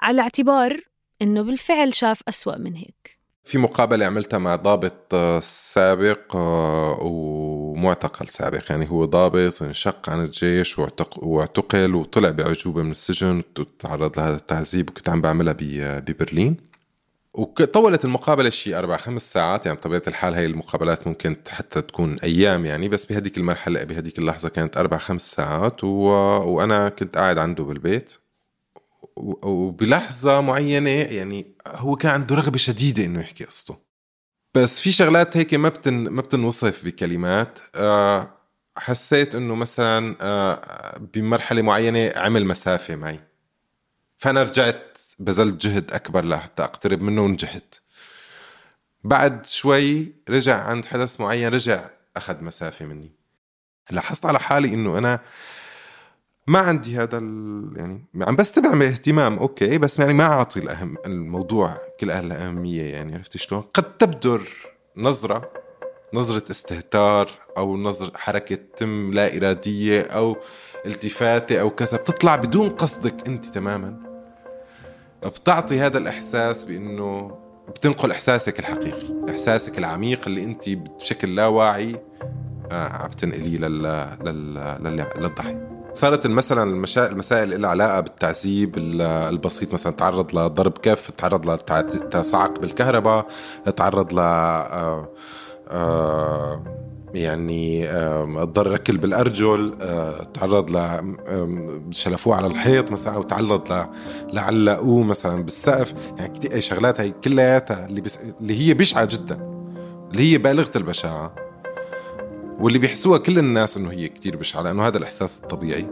على 0.00 0.22
اعتبار 0.22 0.80
إنه 1.22 1.42
بالفعل 1.42 1.94
شاف 1.94 2.22
أسوأ 2.28 2.58
من 2.58 2.74
هيك. 2.74 3.09
في 3.50 3.58
مقابلة 3.58 4.06
عملتها 4.06 4.38
مع 4.38 4.56
ضابط 4.56 5.14
آه، 5.14 5.40
سابق 5.40 6.36
آه، 6.36 6.98
ومعتقل 7.02 8.28
سابق. 8.28 8.62
يعني 8.70 8.90
هو 8.90 9.04
ضابط 9.04 9.62
وانشق 9.62 10.10
عن 10.10 10.24
الجيش 10.24 10.78
واعتقل 11.16 11.94
وطلع 11.94 12.30
بعجوبة 12.30 12.82
من 12.82 12.90
السجن 12.90 13.42
وتعرض 13.58 14.18
لهذا 14.18 14.36
التعذيب 14.36 14.90
وكنت 14.90 15.08
عم 15.08 15.20
بعملها 15.20 15.54
ببرلين. 16.00 16.56
وطولت 17.34 18.04
المقابلة 18.04 18.50
شيء 18.50 18.78
أربع 18.78 18.96
خمس 18.96 19.32
ساعات. 19.32 19.66
يعني 19.66 19.78
بطبيعة 19.78 20.02
الحال 20.08 20.34
هاي 20.34 20.46
المقابلات 20.46 21.06
ممكن 21.06 21.36
حتى 21.48 21.82
تكون 21.82 22.18
أيام 22.18 22.66
يعني 22.66 22.88
بس 22.88 23.06
بهديك 23.06 23.38
المرحلة 23.38 23.84
بهديك 23.84 24.18
اللحظة 24.18 24.48
كانت 24.48 24.76
أربع 24.76 24.98
خمس 24.98 25.30
ساعات. 25.30 25.84
و... 25.84 25.88
وأنا 25.88 26.88
كنت 26.88 27.18
قاعد 27.18 27.38
عنده 27.38 27.64
بالبيت. 27.64 28.12
وبلحظة 29.42 30.40
معينة 30.40 30.90
يعني 30.90 31.54
هو 31.66 31.96
كان 31.96 32.12
عنده 32.12 32.34
رغبة 32.34 32.58
شديدة 32.58 33.04
إنه 33.04 33.20
يحكي 33.20 33.44
قصته. 33.44 33.76
بس 34.54 34.80
في 34.80 34.92
شغلات 34.92 35.36
هيك 35.36 35.54
ما 35.54 35.68
بتن 35.68 35.94
ما 35.94 36.22
بتنوصف 36.22 36.84
بكلمات. 36.84 37.58
آه، 37.74 38.34
حسيت 38.76 39.34
إنه 39.34 39.54
مثلا 39.54 40.16
آه، 40.20 40.98
بمرحلة 41.14 41.62
معينة 41.62 42.12
عمل 42.16 42.46
مسافة 42.46 42.96
معي. 42.96 43.20
فأنا 44.18 44.42
رجعت 44.42 44.98
بذلت 45.18 45.66
جهد 45.66 45.90
أكبر 45.92 46.24
لحتى 46.24 46.64
أقترب 46.64 47.02
منه 47.02 47.22
ونجحت. 47.22 47.74
بعد 49.04 49.46
شوي 49.46 50.12
رجع 50.28 50.64
عند 50.64 50.84
حدث 50.84 51.20
معين 51.20 51.48
رجع 51.48 51.90
أخذ 52.16 52.44
مسافة 52.44 52.84
مني. 52.84 53.12
لاحظت 53.90 54.26
على 54.26 54.40
حالي 54.40 54.68
إنه 54.74 54.98
أنا 54.98 55.20
ما 56.46 56.58
عندي 56.58 56.96
هذا 56.96 57.18
يعني 57.76 58.04
عم 58.20 58.36
بستمع 58.36 58.74
باهتمام 58.74 59.38
أوكي 59.38 59.78
بس 59.78 59.98
يعني 59.98 60.12
ما 60.12 60.24
أعطي 60.24 60.60
الاهم 60.60 60.96
الموضوع 61.06 61.76
كل 62.00 62.10
الأهمية 62.10 62.82
يعني 62.82 63.14
عرفت 63.14 63.36
شلون؟ 63.36 63.60
قد 63.60 63.96
تبدر 63.96 64.42
نظرة 64.96 65.50
نظرة 66.14 66.50
استهتار 66.50 67.30
أو 67.56 67.76
نظرة 67.76 68.12
حركة 68.16 68.58
تم 68.76 69.10
لا 69.10 69.36
إرادية 69.36 70.02
أو 70.02 70.36
التفاتة 70.86 71.60
أو 71.60 71.70
كذا 71.70 71.98
بتطلع 71.98 72.36
بدون 72.36 72.68
قصدك 72.68 73.28
أنت 73.28 73.46
تماما 73.46 73.96
بتعطي 75.24 75.80
هذا 75.80 75.98
الإحساس 75.98 76.64
بأنه 76.64 77.38
بتنقل 77.68 78.10
إحساسك 78.10 78.58
الحقيقي 78.58 79.30
إحساسك 79.30 79.78
العميق 79.78 80.20
اللي 80.26 80.44
أنت 80.44 80.68
بشكل 80.68 81.34
لا 81.34 81.46
واعي 81.46 82.00
آه، 82.72 82.88
عم 82.88 83.10
تنقليه 83.10 83.58
لل... 83.58 83.82
لل... 84.24 84.54
لل... 84.54 85.06
للضحية 85.16 85.79
صارت 85.94 86.26
مثلا 86.26 86.86
المسائل 86.96 87.54
اللي 87.54 87.66
علاقة 87.68 88.00
بالتعذيب 88.00 88.74
البسيط 88.78 89.72
مثلا 89.72 89.92
تعرض 89.92 90.36
لضرب 90.36 90.78
كف 90.78 91.10
تعرض 91.10 91.60
لصعق 92.14 92.60
بالكهرباء 92.60 93.26
تعرض 93.76 94.12
ل 94.12 94.18
آه، 94.18 95.08
آه، 95.68 96.62
يعني 97.14 97.86
ضر 98.44 98.70
ركل 98.70 98.96
بالأرجل 98.96 99.76
آه، 99.80 100.22
تعرض 100.34 100.70
ل 100.70 101.00
شلفوه 101.90 102.36
على 102.36 102.46
الحيط 102.46 102.92
مثلا 102.92 103.14
أو 103.14 103.22
تعرض 103.22 103.88
لعلقوه 104.32 105.02
مثلا 105.02 105.42
بالسقف. 105.42 105.94
يعني 106.18 106.60
شغلات 106.60 107.00
هي 107.00 107.10
كلياتها 107.24 107.86
اللي 107.86 108.02
اللي 108.40 108.68
هي 108.68 108.74
بشعة 108.74 109.08
جدا 109.12 109.50
اللي 110.10 110.32
هي 110.32 110.38
بالغة 110.38 110.70
البشاعة. 110.76 111.49
واللي 112.60 112.78
بيحسوها 112.78 113.18
كل 113.18 113.38
الناس 113.38 113.76
إنه 113.76 113.90
هي 113.92 114.08
كتير 114.08 114.36
بشعة 114.36 114.62
لأنه 114.62 114.86
هذا 114.86 114.98
الإحساس 114.98 115.38
الطبيعي. 115.42 115.86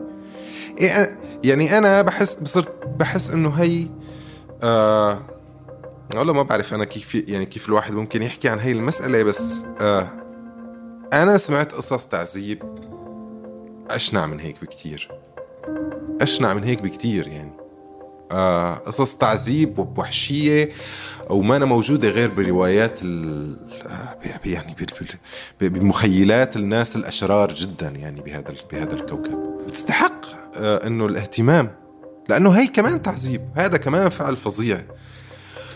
إيه 0.81 1.18
يعني 1.44 1.78
أنا 1.78 2.02
بحس 2.02 2.35
بصرت 2.35 2.87
بحس 2.87 3.31
إنه 3.31 3.50
هي 3.50 3.87
آه 4.62 5.22
والله 6.16 6.33
ما 6.33 6.42
بعرف 6.42 6.74
أنا 6.74 6.85
كيف 6.85 7.14
يعني 7.14 7.46
كيف 7.46 7.68
الواحد 7.68 7.94
ممكن 7.94 8.22
يحكي 8.22 8.48
عن 8.48 8.59
هي 8.59 8.72
المسألة 8.72 9.22
بس 9.22 9.64
آه 9.81 10.09
أنا 11.12 11.38
سمعت 11.38 11.72
قصص 11.72 12.07
تعذيب 12.07 12.62
أشنع 13.90 14.26
من 14.26 14.40
هيك 14.40 14.57
بكتير. 14.62 15.11
أشنع 16.20 16.54
من 16.54 16.64
هيك 16.64 16.83
بكتير 16.83 17.28
يعني. 17.28 17.52
قصص 18.86 19.16
تعذيب 19.16 19.78
ووحشيه 19.78 20.70
وما 21.30 21.56
أنا 21.56 21.64
موجودة 21.64 22.08
غير 22.08 22.30
بروايات 22.30 23.00
يعني 24.46 24.76
بمخيلات 25.60 26.56
الناس 26.56 26.96
الأشرار 26.96 27.54
جدا 27.54 27.88
يعني 27.88 28.20
بهذا 28.20 28.54
بهذا 28.72 28.94
الكوكب. 28.94 29.58
بتستحق 29.64 30.24
آه، 30.56 30.86
إنه 30.86 31.06
الاهتمام 31.06 31.70
لأنه 32.28 32.50
هي 32.50 32.66
كمان 32.66 33.02
تعذيب 33.02 33.40
هذا 33.54 33.76
كمان 33.76 34.08
فعل 34.08 34.36
فظيع. 34.36 34.80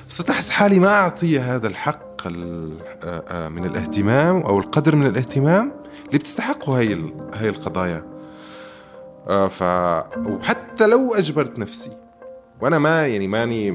صرت 0.09 0.31
أحس 0.31 0.51
حالي 0.51 0.79
ما 0.79 0.89
أعطيه 0.89 1.55
هذا 1.55 1.69
الحق 1.69 2.27
آه، 2.27 2.71
آه، 3.05 3.49
من 3.49 3.65
الاهتمام 3.65 4.41
أو 4.41 4.59
القدر 4.59 4.97
من 4.97 5.07
الاهتمام 5.07 5.73
اللي 6.07 6.19
بتستحقه 6.19 6.81
هي 6.81 6.99
هي 7.35 7.49
القضايا. 7.49 8.13
ف 9.49 9.63
وحتى 10.27 10.87
لو 10.87 11.15
أجبرت 11.15 11.59
نفسي 11.59 12.02
وأنا 12.63 12.79
ما 12.79 13.07
يعني 13.07 13.29
ماني 13.29 13.71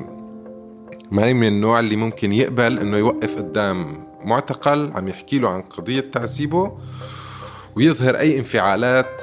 ماني 1.11 1.33
من 1.33 1.47
النوع 1.47 1.79
اللي 1.79 1.95
ممكن 1.95 2.33
يقبل 2.33 2.79
إنه 2.79 2.97
يوقف 2.97 3.37
قدام 3.37 4.07
معتقل 4.23 4.91
عم 4.95 5.07
يحكي 5.07 5.39
له 5.39 5.49
عن 5.49 5.61
قضية 5.61 5.99
تعذيبه 5.99 6.77
ويظهر 7.75 8.17
أي 8.17 8.39
انفعالات 8.39 9.21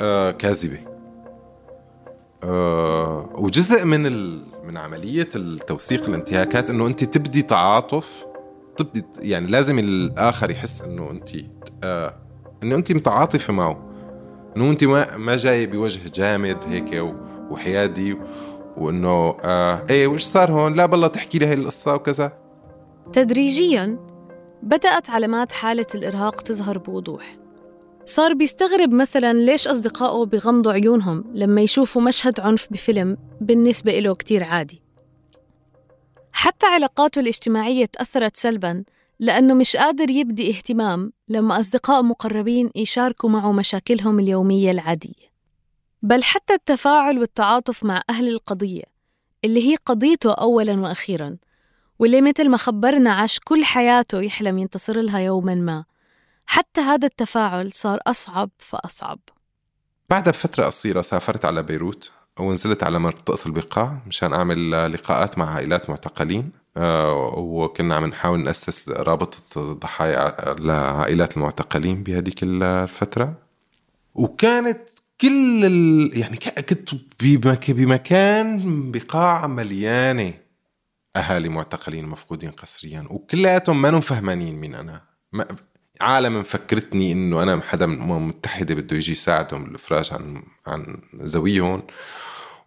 آه 0.00 0.30
كاذبة. 0.30 0.78
آه 2.44 3.30
وجزء 3.34 3.84
من 3.84 4.06
ال... 4.06 4.40
من 4.64 4.76
عملية 4.76 5.28
التوثيق 5.36 6.08
الانتهاكات 6.08 6.70
إنه 6.70 6.86
أنت 6.86 7.04
تبدي 7.04 7.42
تعاطف 7.42 8.26
تبدي 8.76 9.04
يعني 9.18 9.46
لازم 9.46 9.78
الآخر 9.78 10.50
يحس 10.50 10.82
إنه 10.82 11.10
أنت 11.10 11.30
آه 11.84 12.14
إنه 12.62 12.76
أنت 12.76 12.92
متعاطفة 12.92 13.52
معه. 13.52 13.90
إنه 14.56 14.70
أنت 14.70 14.84
ما 14.84 15.16
ما 15.16 15.36
جاي 15.36 15.66
بوجه 15.66 16.00
جامد 16.14 16.58
هيك 16.68 17.14
وحيادي. 17.50 18.16
وإنه 18.80 19.36
آه 19.44 19.86
إيه 19.90 20.06
وش 20.06 20.22
صار 20.22 20.52
هون؟ 20.52 20.72
لا 20.72 20.86
بالله 20.86 21.08
تحكي 21.08 21.38
لي 21.38 21.46
هاي 21.46 21.54
القصة 21.54 21.94
وكذا. 21.94 22.32
تدريجيا 23.12 23.98
بدأت 24.62 25.10
علامات 25.10 25.52
حالة 25.52 25.86
الإرهاق 25.94 26.40
تظهر 26.40 26.78
بوضوح. 26.78 27.36
صار 28.04 28.34
بيستغرب 28.34 28.92
مثلا 28.92 29.32
ليش 29.32 29.68
أصدقائه 29.68 30.26
بغمضوا 30.26 30.72
عيونهم 30.72 31.24
لما 31.34 31.60
يشوفوا 31.60 32.02
مشهد 32.02 32.40
عنف 32.40 32.68
بفيلم 32.70 33.16
بالنسبة 33.40 33.98
له 33.98 34.14
كتير 34.14 34.44
عادي. 34.44 34.82
حتى 36.32 36.66
علاقاته 36.66 37.20
الاجتماعية 37.20 37.84
تأثرت 37.84 38.36
سلباً 38.36 38.84
لأنه 39.20 39.54
مش 39.54 39.76
قادر 39.76 40.10
يبدي 40.10 40.50
اهتمام 40.50 41.12
لما 41.28 41.58
أصدقاء 41.58 42.02
مقربين 42.02 42.70
يشاركوا 42.74 43.30
معه 43.30 43.52
مشاكلهم 43.52 44.20
اليومية 44.20 44.70
العادية. 44.70 45.29
بل 46.02 46.24
حتى 46.24 46.54
التفاعل 46.54 47.18
والتعاطف 47.18 47.84
مع 47.84 48.02
أهل 48.10 48.28
القضية 48.28 48.84
اللي 49.44 49.70
هي 49.70 49.76
قضيته 49.76 50.32
أولاً 50.32 50.80
وأخيراً 50.80 51.36
واللي 51.98 52.20
مثل 52.20 52.48
ما 52.48 52.56
خبرنا 52.56 53.12
عاش 53.12 53.40
كل 53.44 53.64
حياته 53.64 54.22
يحلم 54.22 54.58
ينتصر 54.58 55.00
لها 55.00 55.18
يوماً 55.18 55.54
ما. 55.54 55.84
حتى 56.46 56.80
هذا 56.80 57.06
التفاعل 57.06 57.72
صار 57.72 58.00
أصعب 58.06 58.50
فأصعب. 58.58 59.18
بعدها 60.10 60.32
بفترة 60.32 60.64
قصيرة 60.64 61.00
سافرت 61.00 61.44
على 61.44 61.62
بيروت 61.62 62.12
ونزلت 62.40 62.82
على 62.82 62.98
منطقة 62.98 63.46
البقاع 63.46 63.98
مشان 64.06 64.32
أعمل 64.32 64.92
لقاءات 64.92 65.38
مع 65.38 65.54
عائلات 65.54 65.90
معتقلين 65.90 66.52
آه، 66.76 67.34
وكنا 67.36 67.94
عم 67.94 68.06
نحاول 68.06 68.44
نأسس 68.44 68.88
رابطة 68.88 69.72
ضحايا 69.72 70.54
لعائلات 70.58 71.36
المعتقلين 71.36 72.02
بهذيك 72.02 72.42
الفترة. 72.42 73.34
وكانت 74.14 74.80
كل 75.20 75.64
ال... 75.64 76.10
يعني 76.18 76.36
كنت 76.68 76.90
بمكان 77.72 78.60
بقاعة 78.90 79.46
مليانة 79.46 80.34
أهالي 81.16 81.48
معتقلين 81.48 82.06
مفقودين 82.06 82.50
قسريا 82.50 83.06
وكلياتهم 83.10 83.82
ما 83.82 84.00
فهمانين 84.00 84.56
مين 84.56 84.74
أنا. 84.74 85.02
ما... 85.32 85.46
عالم 86.00 86.40
مفكرتني 86.40 87.12
إنه 87.12 87.42
أنا 87.42 87.60
حدا 87.60 87.86
من 87.86 87.94
الأمم 87.94 88.16
المتحدة 88.16 88.74
بده 88.74 88.96
يجي 88.96 89.12
يساعدهم 89.12 89.64
بالإفراج 89.64 90.12
عن 90.12 90.42
عن 90.66 91.02
زويهم. 91.14 91.82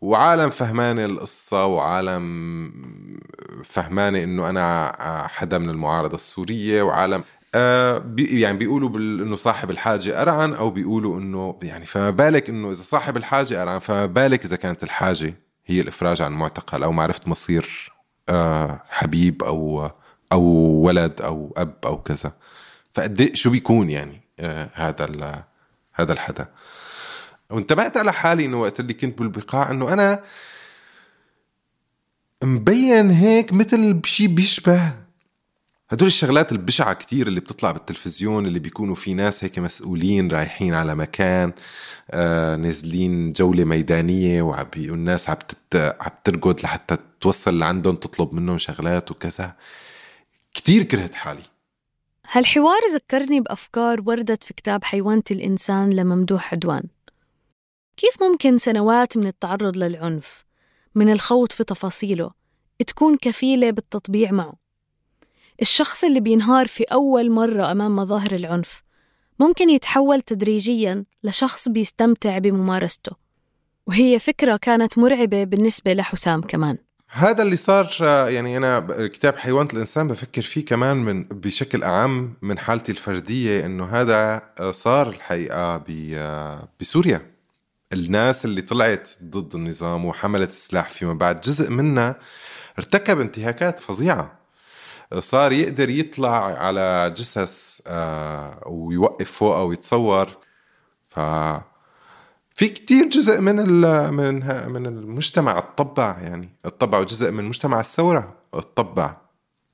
وعالم 0.02 0.50
فهمانة 0.50 1.06
القصة 1.06 1.66
وعالم 1.66 2.72
فهمانة 3.64 4.24
إنه 4.24 4.50
أنا 4.50 4.96
حدا 5.28 5.58
من 5.58 5.70
المعارضة 5.70 6.16
السورية 6.16 6.82
وعالم 6.82 7.24
آه 7.56 7.98
بي 7.98 8.42
يعني 8.42 8.58
بيقولوا 8.58 8.90
إنه 8.98 9.36
صاحب 9.36 9.72
الحاجة 9.72 10.22
أرعن 10.22 10.54
أو 10.54 10.70
بيقولوا 10.70 11.20
إنه 11.20 11.60
يعني 11.64 11.86
فما 11.86 12.10
بالك 12.10 12.50
إنه 12.50 12.72
إذا 12.72 12.84
صاحب 12.84 13.18
الحاجة 13.18 13.62
أرعن 13.62 13.80
فما 13.80 14.06
بالك 14.06 14.46
إذا 14.46 14.56
كانت 14.56 14.84
الحاجة 14.84 15.34
هي 15.66 15.82
الإفراج 15.82 16.22
عن 16.22 16.32
معتقل 16.32 16.84
أو 16.84 16.92
معرفة 16.92 17.22
مصير 17.30 17.94
آه 18.30 18.84
حبيب 18.90 19.44
أو 19.44 19.92
أو 20.32 20.42
ولد 20.86 21.22
أو 21.22 21.54
أب 21.58 21.76
أو 21.86 22.02
كذا. 22.02 22.32
فقد 22.94 23.22
إيه 23.22 23.34
شو 23.34 23.50
بيكون 23.50 23.90
يعني 23.90 24.22
آه 24.40 24.70
هذا 24.74 25.46
هذا 25.94 26.14
الحدا. 26.14 26.48
وانتبهت 27.50 27.98
على 27.98 28.14
حالي 28.14 28.46
إنه 28.46 28.62
وقت 28.62 28.80
اللي 28.80 28.94
كنت 28.94 29.20
بالبقاع 29.20 29.72
إنه 29.72 29.94
أنا 29.94 30.24
مبين 32.44 33.12
هيك 33.12 33.54
مثل 33.54 33.94
بشي 33.94 34.28
بيشبه. 34.28 35.03
هدول 35.90 36.08
الشغلات 36.08 36.52
البشعة 36.52 36.94
كتير 36.94 37.28
اللي 37.28 37.40
بتطلع 37.40 37.72
بالتلفزيون 37.72 38.46
اللي 38.46 38.60
بيكونوا 38.60 38.96
في 38.96 39.14
ناس 39.14 39.44
هيك 39.44 39.60
مسؤولين 39.60 40.32
رايحين 40.32 40.74
على 40.74 40.96
مكان 40.96 41.54
آه 42.12 42.56
نازلين 42.56 43.32
جولة 43.32 43.64
ميدانية 43.64 44.42
والناس 44.42 45.30
عم 45.30 45.38
ترقد 46.24 46.62
لحتى 46.64 46.98
توصل 47.22 47.60
لعندهم 47.60 47.96
تطلب 47.96 48.34
منهم 48.34 48.58
شغلات 48.58 49.12
وكذا. 49.12 49.56
كتير 50.54 50.84
كرهت 50.84 51.16
حالي. 51.16 51.44
هالحوار 52.32 52.80
ذكرني 52.94 53.42
بأفكار 53.42 54.02
وردت 54.06 54.44
في 54.44 54.54
كتاب 54.54 54.84
حيوانة 54.84 55.24
الإنسان 55.32 55.90
لممدوح 55.90 56.54
عدوان. 56.54 56.84
كيف 57.98 58.24
ممكن 58.24 58.58
سنوات 58.58 59.18
من 59.18 59.28
التعرض 59.28 59.78
للعنف 59.78 60.46
من 60.96 61.12
الخوض 61.12 61.52
في 61.52 61.64
تفاصيله 61.64 62.32
تكون 62.88 63.18
كفيلة 63.18 63.72
بالتطبيع 63.72 64.32
معه؟ 64.32 64.63
الشخص 65.62 66.04
اللي 66.04 66.20
بينهار 66.20 66.68
في 66.68 66.84
أول 66.84 67.32
مرة 67.32 67.72
أمام 67.72 67.96
مظاهر 67.96 68.32
العنف 68.32 68.84
ممكن 69.40 69.70
يتحول 69.70 70.22
تدريجيا 70.22 71.06
لشخص 71.24 71.70
بيستمتع 71.70 72.38
بممارسته 72.38 73.12
وهي 73.88 74.20
فكرة 74.20 74.58
كانت 74.58 74.98
مرعبة 74.98 75.44
بالنسبة 75.44 75.94
لحسام 75.94 76.42
كمان. 76.42 76.78
هذا 77.10 77.44
اللي 77.44 77.56
صار 77.56 77.96
يعني 78.30 78.58
أنا 78.58 78.88
كتاب 79.08 79.38
حيوانة 79.38 79.70
الإنسان 79.74 80.08
بفكر 80.08 80.42
فيه 80.42 80.66
كمان 80.66 80.98
من 80.98 81.24
بشكل 81.24 81.84
اعم 81.84 82.34
من 82.42 82.60
حالتي 82.60 82.92
الفردية 82.92 83.66
إنه 83.66 83.86
هذا 83.86 84.42
صار 84.72 85.10
الحقيقة 85.10 85.84
بسوريا. 86.80 87.22
الناس 87.94 88.46
اللي 88.46 88.62
طلعت 88.62 89.10
ضد 89.24 89.56
النظام 89.56 90.06
وحملت 90.06 90.50
السلاح 90.50 90.90
فيما 90.90 91.14
بعد 91.14 91.42
جزء 91.42 91.72
منها 91.72 92.16
ارتكب 92.78 93.20
انتهاكات 93.20 93.80
فظيعة. 93.80 94.43
صار 95.20 95.52
يقدر 95.52 95.90
يطلع 95.90 96.46
على 96.60 97.14
جثث 97.18 97.82
آه، 97.88 98.68
ويوقف 98.68 99.32
فوقها 99.32 99.62
ويتصور 99.62 100.30
ف 101.10 101.20
في 102.56 102.68
كتير 102.68 103.10
جزء 103.10 103.42
من 103.42 103.56
من 104.14 104.36
من 104.72 104.86
المجتمع 104.86 105.58
اتطبع 105.58 106.20
يعني. 106.20 106.50
اتطبع 106.66 107.00
وجزء 107.00 107.32
من 107.32 107.44
مجتمع 107.44 107.80
الثورة 107.80 108.36
اتطبع. 108.54 109.18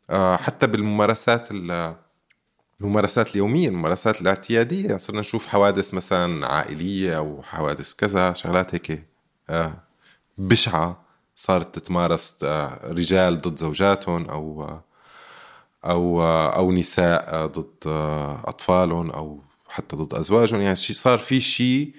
آه، 0.10 0.36
حتى 0.36 0.68
بالممارسات 0.68 1.50
الممارسات 2.82 3.32
اليومية 3.32 3.68
الممارسات 3.70 4.22
الاعتيادية. 4.22 4.98
صرنا 4.98 5.20
نشوف 5.20 5.48
حوادث 5.48 5.94
مثلا 5.94 6.48
عائلية 6.48 7.18
أو 7.18 7.44
حوادث 7.44 7.94
كذا 7.94 8.34
شغلات 8.34 8.76
هيك 8.76 9.04
آه، 9.50 9.74
بشعة 10.38 11.02
صارت 11.36 11.76
تتمارس 11.80 12.44
رجال 12.84 13.42
ضد 13.42 13.60
زوجاتهم 13.60 14.30
أو 14.30 14.80
أو 15.86 16.24
أو 16.50 16.72
نساء 16.72 17.46
ضد 17.46 17.88
أطفالهم 18.46 19.12
أو 19.12 19.44
حتى 19.70 19.96
ضد 19.96 20.14
أزواجهم. 20.14 20.62
يعني 20.62 20.76
صار 20.76 21.20
في 21.20 21.42
شيء 21.42 21.94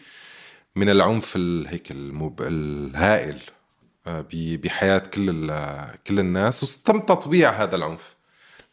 من 0.77 0.89
العنف 0.89 1.37
هيك 1.69 1.93
الهائل 2.41 3.41
آه، 4.07 4.27
بحياة 4.33 4.99
كل 4.99 5.53
كل 6.07 6.21
الناس. 6.21 6.63
وتم 6.63 7.01
تطبيع 7.01 7.51
هذا 7.51 7.77
العنف 7.77 8.17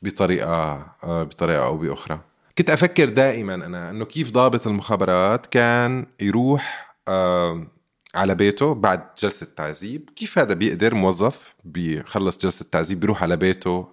بطريقة 0.01 0.87
آه، 1.03 1.23
بطريقة 1.23 1.65
أو 1.65 1.77
بأخرى. 1.77 2.19
كنت 2.57 2.69
أفكر 2.69 3.09
دائما 3.09 3.55
أنا 3.55 3.89
إنه 3.89 4.05
كيف 4.05 4.31
ضابط 4.31 4.67
المخابرات 4.67 5.45
كان 5.45 6.05
يروح 6.21 6.95
آه، 7.07 7.67
على 8.15 8.35
بيته 8.35 8.73
بعد 8.73 9.07
جلسة 9.21 9.47
تعذيب. 9.55 10.09
كيف 10.15 10.39
هذا 10.39 10.53
بيقدر 10.53 10.93
موظف 10.95 11.55
بيخلص 11.65 12.37
جلسة 12.37 12.65
تعذيب 12.71 12.99
بيروح 12.99 13.23
على 13.23 13.37
بيته 13.37 13.87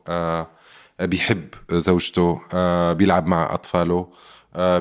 بيحب 1.00 1.48
زوجته 1.72 2.40
آه، 2.54 2.92
بيلعب 2.92 3.26
مع 3.26 3.54
أطفاله 3.54 4.09
آه، 4.54 4.78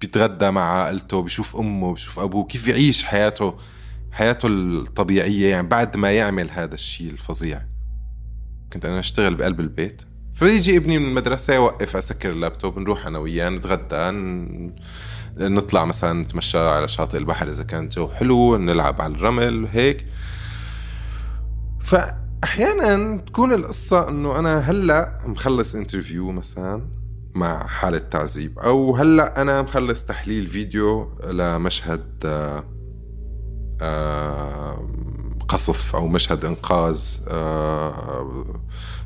بيتغدى 0.00 0.50
مع 0.50 0.62
عائلته 0.62 1.22
بيشوف 1.22 1.56
أمه 1.56 1.92
بيشوف 1.92 2.18
أبوه 2.18 2.46
كيف 2.46 2.64
بيعيش 2.64 3.04
حياته 3.04 3.58
حياته 4.12 4.46
الطبيعية 4.48 5.50
يعني 5.50 5.66
بعد 5.66 5.96
ما 5.96 6.12
يعمل 6.12 6.50
هذا 6.50 6.74
الشيء 6.74 7.10
الفظيع. 7.10 7.62
كنت 8.72 8.84
أنا 8.84 8.98
أشتغل 8.98 9.34
بقلب 9.34 9.60
البيت. 9.60 10.02
فيجي 10.34 10.76
ابني 10.76 10.98
من 10.98 11.08
المدرسة 11.08 11.54
يوقف 11.54 11.96
أسكر 11.96 12.30
اللابتوب 12.30 12.78
نروح 12.78 13.06
أنا 13.06 13.18
وياه 13.18 13.48
نتغدى 13.48 14.10
نطلع 15.36 15.84
مثلا 15.84 16.22
نتمشى 16.22 16.58
على 16.58 16.88
شاطئ 16.88 17.18
البحر 17.18 17.48
إذا 17.48 17.64
كان 17.64 17.88
جو 17.88 18.08
حلو 18.08 18.56
نلعب 18.56 19.02
على 19.02 19.14
الرمل 19.14 19.64
وهيك 19.64 20.06
ف 21.80 21.96
أحيانا 22.44 23.16
تكون 23.16 23.52
القصة 23.52 24.08
إنه 24.08 24.38
أنا 24.38 24.58
هلأ 24.58 25.18
مخلص 25.26 25.74
interview 25.74 26.32
مثلا 26.32 26.82
مع 27.34 27.66
حالة 27.66 27.98
تعذيب 27.98 28.58
أو 28.58 28.96
هلأ 28.96 29.42
أنا 29.42 29.62
مخلص 29.62 30.04
تحليل 30.04 30.46
فيديو 30.46 31.18
لمشهد 31.30 32.04
آه، 32.24 32.64
آه، 33.80 34.88
قصف 35.48 35.96
أو 35.96 36.06
مشهد 36.06 36.44
إنقاذ 36.44 37.18
آه، 37.28 38.44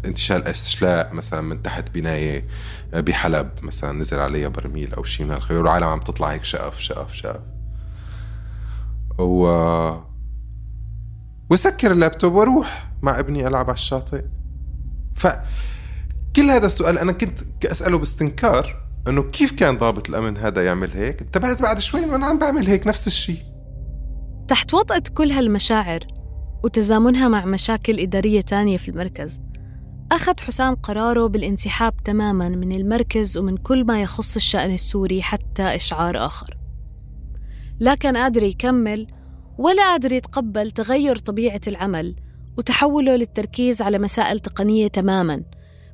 انتشال 0.04 0.44
استشلاء 0.44 1.14
مثلا 1.14 1.40
من 1.40 1.62
تحت 1.62 1.90
بناية 1.90 2.46
بحلب 2.92 3.50
مثلا 3.62 3.92
نزل 3.92 4.18
عليها 4.18 4.48
برميل 4.48 4.94
أو 4.94 5.04
شيء 5.04 5.26
من 5.26 5.32
الخير 5.32 5.58
والعالم 5.58 5.86
عم 5.86 6.00
تطلع 6.00 6.28
هيك 6.32 6.44
شقف 6.44 6.80
شقف 6.80 7.14
شقف. 7.14 7.40
و 9.18 10.11
وسكر 11.52 11.90
اللابتوب 11.90 12.32
وأروح 12.34 12.92
مع 13.02 13.18
ابني 13.18 13.46
ألعب 13.46 13.64
على 13.64 13.74
الشاطئ. 13.74 14.24
ف 15.14 15.26
كل 16.36 16.50
هذا 16.50 16.66
السؤال 16.66 16.98
أنا 16.98 17.12
كنت 17.12 17.64
أسأله 17.64 17.98
باستنكار 17.98 18.82
إنه 19.08 19.22
كيف 19.22 19.52
كان 19.52 19.78
ضابط 19.78 20.08
الأمن 20.08 20.36
هذا 20.36 20.64
يعمل 20.64 20.90
هيك؟ 20.90 21.22
انتبهت 21.22 21.62
بعد 21.62 21.78
شوي 21.78 22.04
انه 22.04 22.16
أنا 22.16 22.26
عم 22.26 22.38
بعمل 22.38 22.66
هيك 22.66 22.86
نفس 22.86 23.06
الشيء 23.06 23.38
تحت 24.48 24.74
وطأة 24.74 25.02
كل 25.14 25.30
هالمشاعر 25.30 26.06
وتزامنها 26.64 27.28
مع 27.28 27.44
مشاكل 27.44 28.00
إدارية 28.00 28.40
تانية 28.40 28.76
في 28.76 28.88
المركز 28.88 29.40
أخذ 30.12 30.40
حسام 30.40 30.74
قراره 30.74 31.26
بالانسحاب 31.26 31.96
تماما 32.04 32.48
من 32.48 32.72
المركز 32.72 33.38
ومن 33.38 33.56
كل 33.56 33.84
ما 33.84 34.02
يخص 34.02 34.36
الشأن 34.36 34.74
السوري 34.74 35.22
حتى 35.22 35.62
إشعار 35.62 36.26
آخر. 36.26 36.56
لا 37.78 37.94
كان 37.94 38.16
قادر 38.16 38.42
يكمل 38.42 39.06
ولا 39.58 39.90
قادر 39.90 40.12
يتقبل 40.12 40.70
تغير 40.70 41.16
طبيعة 41.16 41.60
العمل 41.66 42.14
وتحوله 42.58 43.16
للتركيز 43.16 43.82
على 43.82 43.98
مسائل 43.98 44.38
تقنية 44.38 44.88
تماماً 44.88 45.42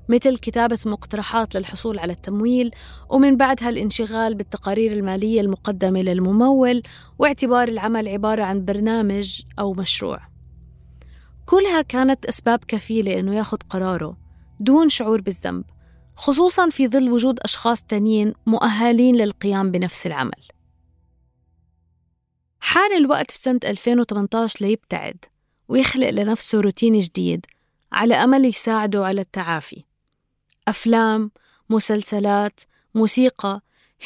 مثل 0.09 0.37
كتابة 0.37 0.79
مقترحات 0.87 1.55
للحصول 1.55 1.99
على 1.99 2.13
التمويل 2.13 2.71
ومن 3.11 3.37
بعدها 3.37 3.69
الانشغال 3.69 4.35
بالتقارير 4.35 4.93
المالية 4.93 5.41
المقدمة 5.41 6.01
للممول 6.01 6.83
واعتبار 7.19 7.69
العمل 7.69 8.09
عبارة 8.09 8.45
عن 8.45 8.65
برنامج 8.65 9.43
أو 9.59 9.73
مشروع. 9.73 10.21
كلها 11.47 11.83
كانت 11.83 12.27
أسباب 12.27 12.59
كفيلة 12.69 13.21
أنه 13.21 13.35
ياخد 13.35 13.63
قراره 13.63 14.17
دون 14.61 14.89
شعور 14.89 15.21
بالذنب 15.21 15.65
خصوصا 16.17 16.71
في 16.71 16.89
ظل 16.89 17.11
وجود 17.11 17.41
أشخاص 17.41 17.83
تانيين 17.83 18.33
مؤهلين 18.47 19.17
للقيام 19.17 19.71
بنفس 19.71 20.07
العمل. 20.07 20.48
حان 22.61 22.97
الوقت 22.97 23.31
في 23.31 23.39
سنة 23.39 23.61
2018 23.65 24.67
ليبتعد 24.67 25.25
ويخلق 25.69 26.11
لنفسه 26.11 26.61
روتين 26.61 26.99
جديد 26.99 27.47
على 27.93 28.15
أمل 28.15 28.45
يساعده 28.45 29.07
على 29.07 29.21
التعافي. 29.21 29.85
أفلام، 30.69 31.31
مسلسلات، 31.71 32.61
موسيقى، 32.95 33.61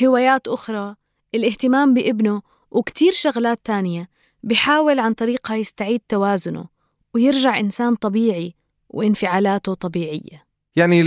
هوايات 0.04 0.48
أخرى، 0.48 0.94
الاهتمام 1.34 1.94
بابنه 1.94 2.42
وكتير 2.70 3.12
شغلات 3.12 3.60
تانية 3.64 4.08
بحاول 4.42 4.98
عن 4.98 5.12
طريقها 5.12 5.56
يستعيد 5.56 6.00
توازنه 6.08 6.66
ويرجع 7.14 7.58
إنسان 7.58 7.94
طبيعي 7.94 8.54
وانفعالاته 8.88 9.74
طبيعية. 9.74 10.51
يعني 10.76 11.02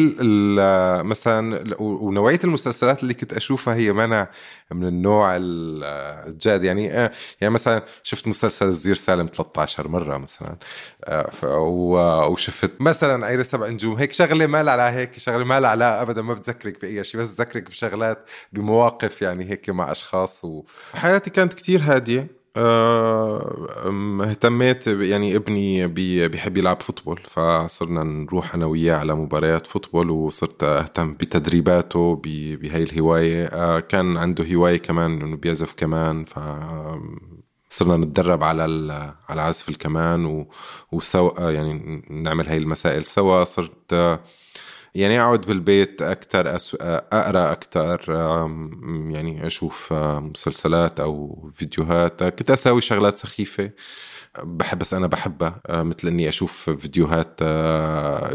مثلا 1.03 1.63
ونوعية 1.79 2.39
المسلسلات 2.43 3.03
اللي 3.03 3.13
كنت 3.13 3.33
أشوفها 3.33 3.75
هي 3.75 3.93
منا 3.93 4.27
من 4.71 4.87
النوع 4.87 5.35
الجاد. 5.39 6.63
يعني 6.63 6.91
آه، 6.91 7.11
يعني 7.41 7.53
مثلا 7.53 7.83
شفت 8.03 8.27
مسلسل 8.27 8.65
الزير 8.67 8.95
سالم 8.95 9.27
13 9.27 9.87
مرة 9.87 10.17
مثلا. 10.17 10.57
آه، 11.05 11.59
وشفت 12.29 12.71
مثلا 12.81 13.25
عير 13.25 13.41
سبع 13.41 13.67
نجوم 13.67 13.95
هيك 13.95 14.13
شغلة 14.13 14.47
ما 14.47 14.63
لها 14.63 14.73
على 14.73 14.97
هيك 14.97 15.19
شغلة 15.19 15.45
ما 15.45 15.59
لها 15.59 15.69
علاقه 15.69 16.01
ابدا 16.01 16.21
ما 16.21 16.33
بتذكرك 16.33 16.81
بأي 16.81 17.03
شيء 17.03 17.21
بس 17.21 17.33
بتذكرك 17.33 17.69
بشغلات 17.69 18.29
بمواقف 18.53 19.21
يعني 19.21 19.49
هيك 19.49 19.69
مع 19.69 19.91
أشخاص 19.91 20.41
وحياتي 20.45 21.29
كانت 21.29 21.53
كتير 21.53 21.81
هادية. 21.83 22.34
اهتميت 24.21 24.87
يعني 24.87 25.35
ابني 25.35 25.87
بيحب 26.27 26.57
يلعب 26.57 26.81
football 26.81 27.19
فصرنا 27.27 28.03
نروح 28.03 28.55
أنا 28.55 28.65
وياه 28.65 28.95
على 28.95 29.15
مباريات 29.15 29.67
football 29.67 30.09
وصرت 30.09 30.63
أهتم 30.63 31.13
بتدريباته 31.13 32.15
بهي 32.15 32.83
الهواية. 32.83 33.45
آه، 33.45 33.79
كان 33.79 34.17
عنده 34.17 34.45
هواية 34.55 34.77
كمان 34.77 35.21
إنه 35.21 35.35
بيعزف 35.35 35.73
كمان 35.77 36.25
ف 36.25 36.39
صرنا 37.69 37.97
نتدرب 37.97 38.43
على 38.43 38.63
على 39.29 39.41
عزف 39.41 39.69
الكمان 39.69 40.45
وسوا 40.91 41.49
يعني 41.51 42.01
نعمل 42.09 42.47
هاي 42.47 42.57
المسائل 42.57 43.05
سوا. 43.05 43.43
صرت 43.43 44.19
يعني 44.95 45.21
أقعد 45.21 45.41
بالبيت 45.41 46.01
أكثر 46.01 46.55
أس... 46.55 46.77
أقرأ 46.81 47.51
أكثر 47.51 48.05
يعني 49.09 49.47
أشوف 49.47 49.93
مسلسلات 49.93 50.99
أو 50.99 51.49
فيديوهات. 51.55 52.23
كنت 52.23 52.51
أسوي 52.51 52.81
شغلات 52.81 53.19
سخيفة 53.19 53.71
بحب 54.43 54.79
بس 54.79 54.93
أنا 54.93 55.07
بحبها 55.07 55.61
مثل 55.69 56.07
إني 56.07 56.29
أشوف 56.29 56.69
فيديوهات 56.69 57.41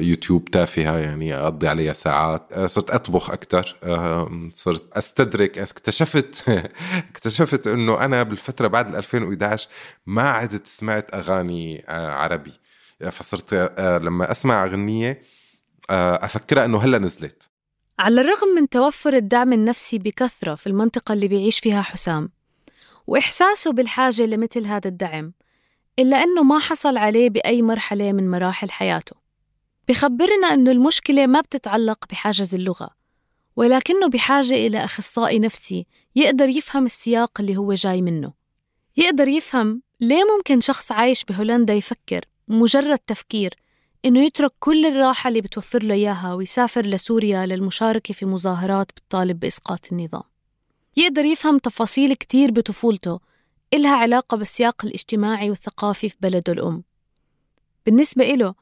يوتيوب 0.02 0.44
تافهة 0.44 0.98
يعني 0.98 1.34
أقضي 1.34 1.68
عليها 1.68 1.92
ساعات. 1.92 2.60
صرت 2.66 2.90
أطبخ 2.90 3.30
أكثر 3.30 3.76
صرت 4.54 4.96
أستدرك. 4.96 5.58
اكتشفت 5.58 6.44
اكتشفت 7.10 7.66
إنه 7.66 8.04
أنا 8.04 8.22
بالفترة 8.22 8.66
بعد 8.68 8.94
2011 8.94 9.68
ما 10.06 10.22
عدت 10.30 10.66
سمعت 10.66 11.14
أغاني 11.14 11.84
عربي. 11.88 12.52
فصرت 13.10 13.54
لما 13.80 14.30
أسمع 14.30 14.64
أغنية 14.64 15.20
آه، 15.90 16.24
أفكرها 16.24 16.64
أنه 16.64 16.78
هلأ 16.78 16.98
نزلت. 16.98 17.50
على 17.98 18.20
الرغم 18.20 18.48
من 18.48 18.68
توفر 18.68 19.14
الدعم 19.14 19.52
النفسي 19.52 19.98
بكثرة 19.98 20.54
في 20.54 20.66
المنطقة 20.66 21.12
اللي 21.12 21.28
بيعيش 21.28 21.58
فيها 21.58 21.82
حسام 21.82 22.30
وإحساسه 23.06 23.72
بالحاجة 23.72 24.22
لمثل 24.22 24.66
هذا 24.66 24.88
الدعم 24.88 25.32
إلا 25.98 26.22
أنه 26.22 26.42
ما 26.42 26.58
حصل 26.58 26.96
عليه 26.96 27.30
بأي 27.30 27.62
مرحلة 27.62 28.12
من 28.12 28.30
مراحل 28.30 28.70
حياته. 28.70 29.16
بخبرنا 29.88 30.46
أنه 30.54 30.70
المشكلة 30.70 31.26
ما 31.26 31.40
بتتعلق 31.40 32.04
بحاجز 32.10 32.54
اللغة 32.54 32.90
ولكنه 33.56 34.08
بحاجة 34.08 34.54
إلى 34.54 34.84
أخصائي 34.84 35.38
نفسي 35.38 35.86
يقدر 36.16 36.48
يفهم 36.48 36.86
السياق 36.86 37.40
اللي 37.40 37.56
هو 37.56 37.74
جاي 37.74 38.02
منه. 38.02 38.32
يقدر 38.96 39.28
يفهم 39.28 39.82
ليه 40.00 40.22
ممكن 40.36 40.60
شخص 40.60 40.92
عايش 40.92 41.24
بهولندا 41.24 41.74
يفكر 41.74 42.24
مجرد 42.48 42.98
تفكير 42.98 43.54
إنه 44.04 44.24
يترك 44.24 44.52
كل 44.58 44.86
الراحة 44.86 45.28
اللي 45.28 45.40
بتوفر 45.40 45.82
له 45.82 45.94
إياها 45.94 46.34
ويسافر 46.34 46.86
لسوريا 46.86 47.46
للمشاركة 47.46 48.14
في 48.14 48.26
مظاهرات 48.26 48.86
بتطالب 48.86 49.40
بإسقاط 49.40 49.92
النظام. 49.92 50.22
يقدر 50.96 51.24
يفهم 51.24 51.58
تفاصيل 51.58 52.14
كتير 52.14 52.50
بطفولته 52.50 53.20
إلها 53.74 53.96
علاقة 53.96 54.36
بالسياق 54.36 54.84
الاجتماعي 54.84 55.50
والثقافي 55.50 56.08
في 56.08 56.16
بلده 56.20 56.52
الأم. 56.52 56.84
بالنسبة 57.86 58.34
إله 58.34 58.54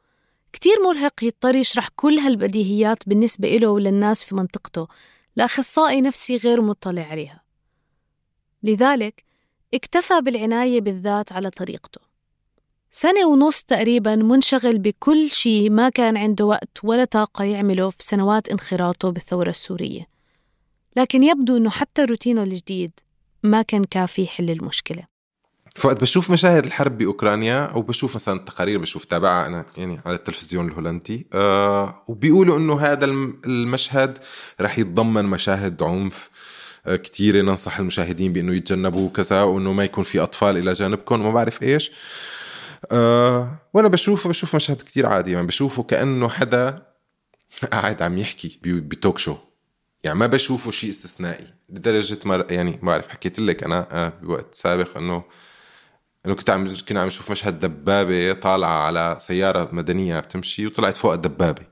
كتير 0.53 0.83
مرهق 0.85 1.25
يضطر 1.25 1.55
يشرح 1.55 1.89
كل 1.97 2.19
هالبديهيات 2.19 3.09
بالنسبة 3.09 3.57
إله 3.57 3.69
وللناس 3.69 4.25
في 4.25 4.35
منطقته 4.35 4.89
لأخصائي 5.37 6.01
نفسي 6.01 6.37
غير 6.37 6.61
مطلع 6.61 7.03
عليها. 7.03 7.43
لذلك 8.63 9.25
اكتفى 9.75 10.21
بالعناية 10.21 10.81
بالذات 10.81 11.33
على 11.33 11.51
طريقته. 11.51 12.08
سنة 12.91 13.27
ونص 13.27 13.63
تقريبا 13.63 14.17
منشغل 14.17 14.79
بكل 14.79 15.31
شيء 15.31 15.71
ما 15.71 15.89
كان 15.89 16.17
عنده 16.17 16.45
وقت 16.45 16.79
ولا 16.83 17.05
طاقة 17.05 17.45
يعمله 17.45 17.91
في 17.91 18.03
سنوات 18.03 18.49
انخراطه 18.49 19.11
بالثورة 19.11 19.51
السورية. 19.51 20.07
لكن 20.97 21.23
يبدو 21.23 21.57
أنه 21.57 21.71
حتى 21.71 22.05
روتينه 22.05 22.43
الجديد 22.43 22.91
ما 23.43 23.63
كان 23.63 23.85
كافي 23.85 24.23
يحل 24.23 24.51
المشكلة. 24.51 25.03
فوقت 25.77 26.01
بشوف 26.01 26.31
مشاهد 26.31 26.65
الحرب 26.65 26.99
بأوكرانيا 26.99 27.59
أو 27.65 27.83
بشوف 27.83 28.15
مثلا 28.15 28.39
تقارير 28.39 28.79
بشوف 28.79 29.05
تابعها 29.05 29.47
أنا 29.47 29.65
يعني 29.77 30.01
على 30.07 30.17
التلفزيون 30.17 30.69
الهولندي 30.69 31.27
آه 31.33 32.03
وبيقولوا 32.09 32.59
إنه 32.59 32.81
هذا 32.81 33.05
المشهد 33.05 34.19
رح 34.61 34.79
يتضمن 34.79 35.25
مشاهد 35.25 35.83
عنف 35.83 36.31
آه 36.87 36.97
كثيره 36.97 37.41
ننصح 37.41 37.79
المشاهدين 37.79 38.33
بإنه 38.33 38.55
يتجنبوا 38.55 39.09
كذا 39.11 39.43
وإنه 39.43 39.73
ما 39.73 39.85
يكون 39.85 40.05
في 40.05 40.21
أطفال 40.21 40.57
إلى 40.57 40.73
جانبكم 40.73 41.21
وما 41.21 41.31
بعرف 41.31 41.63
إيش. 41.63 41.93
أه 42.93 43.57
وأنا 43.75 43.89
بشوفه 43.89 44.29
بشوف 44.29 44.55
مشهد 44.55 44.77
كتير 44.77 45.07
عادي 45.07 45.33
يعني 45.33 45.47
بشوفه 45.47 45.83
كأنه 45.83 46.29
حدا 46.29 46.83
قاعد 47.73 48.03
عم 48.03 48.19
يحكي 48.19 48.59
بتوك 48.63 49.19
شو 49.19 49.37
يعني 50.05 50.19
ما 50.19 50.27
بشوفه 50.27 50.71
شيء 50.71 50.91
استثنائي. 50.91 51.47
لدرجة 51.69 52.19
ما 52.25 52.47
يعني 52.51 52.71
ما 52.71 52.93
بعرف 52.93 53.09
حكيت 53.09 53.39
لك 53.39 53.65
أنا 53.65 53.89
آه، 53.93 54.13
بوقت 54.23 54.55
سابق 54.55 54.97
إنه 54.97 55.25
إنه 56.27 56.35
كنت 56.35 56.51
عم 56.51 56.77
كنا 56.89 57.01
عم 57.01 57.07
نشوف 57.07 57.31
مشهد 57.31 57.61
دبابة 57.61 58.33
طالعة 58.33 58.87
على 58.87 59.17
سيارة 59.21 59.69
مدنية 59.73 60.21
بتمشي 60.21 60.67
وطلعت 60.67 60.95
فوق 60.95 61.13
الدبابة. 61.13 61.63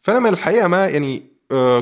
فأنا 0.00 0.18
من 0.18 0.26
الحقيقة 0.30 0.68
ما 0.68 0.86
يعني 0.86 1.16
آه، 1.16 1.33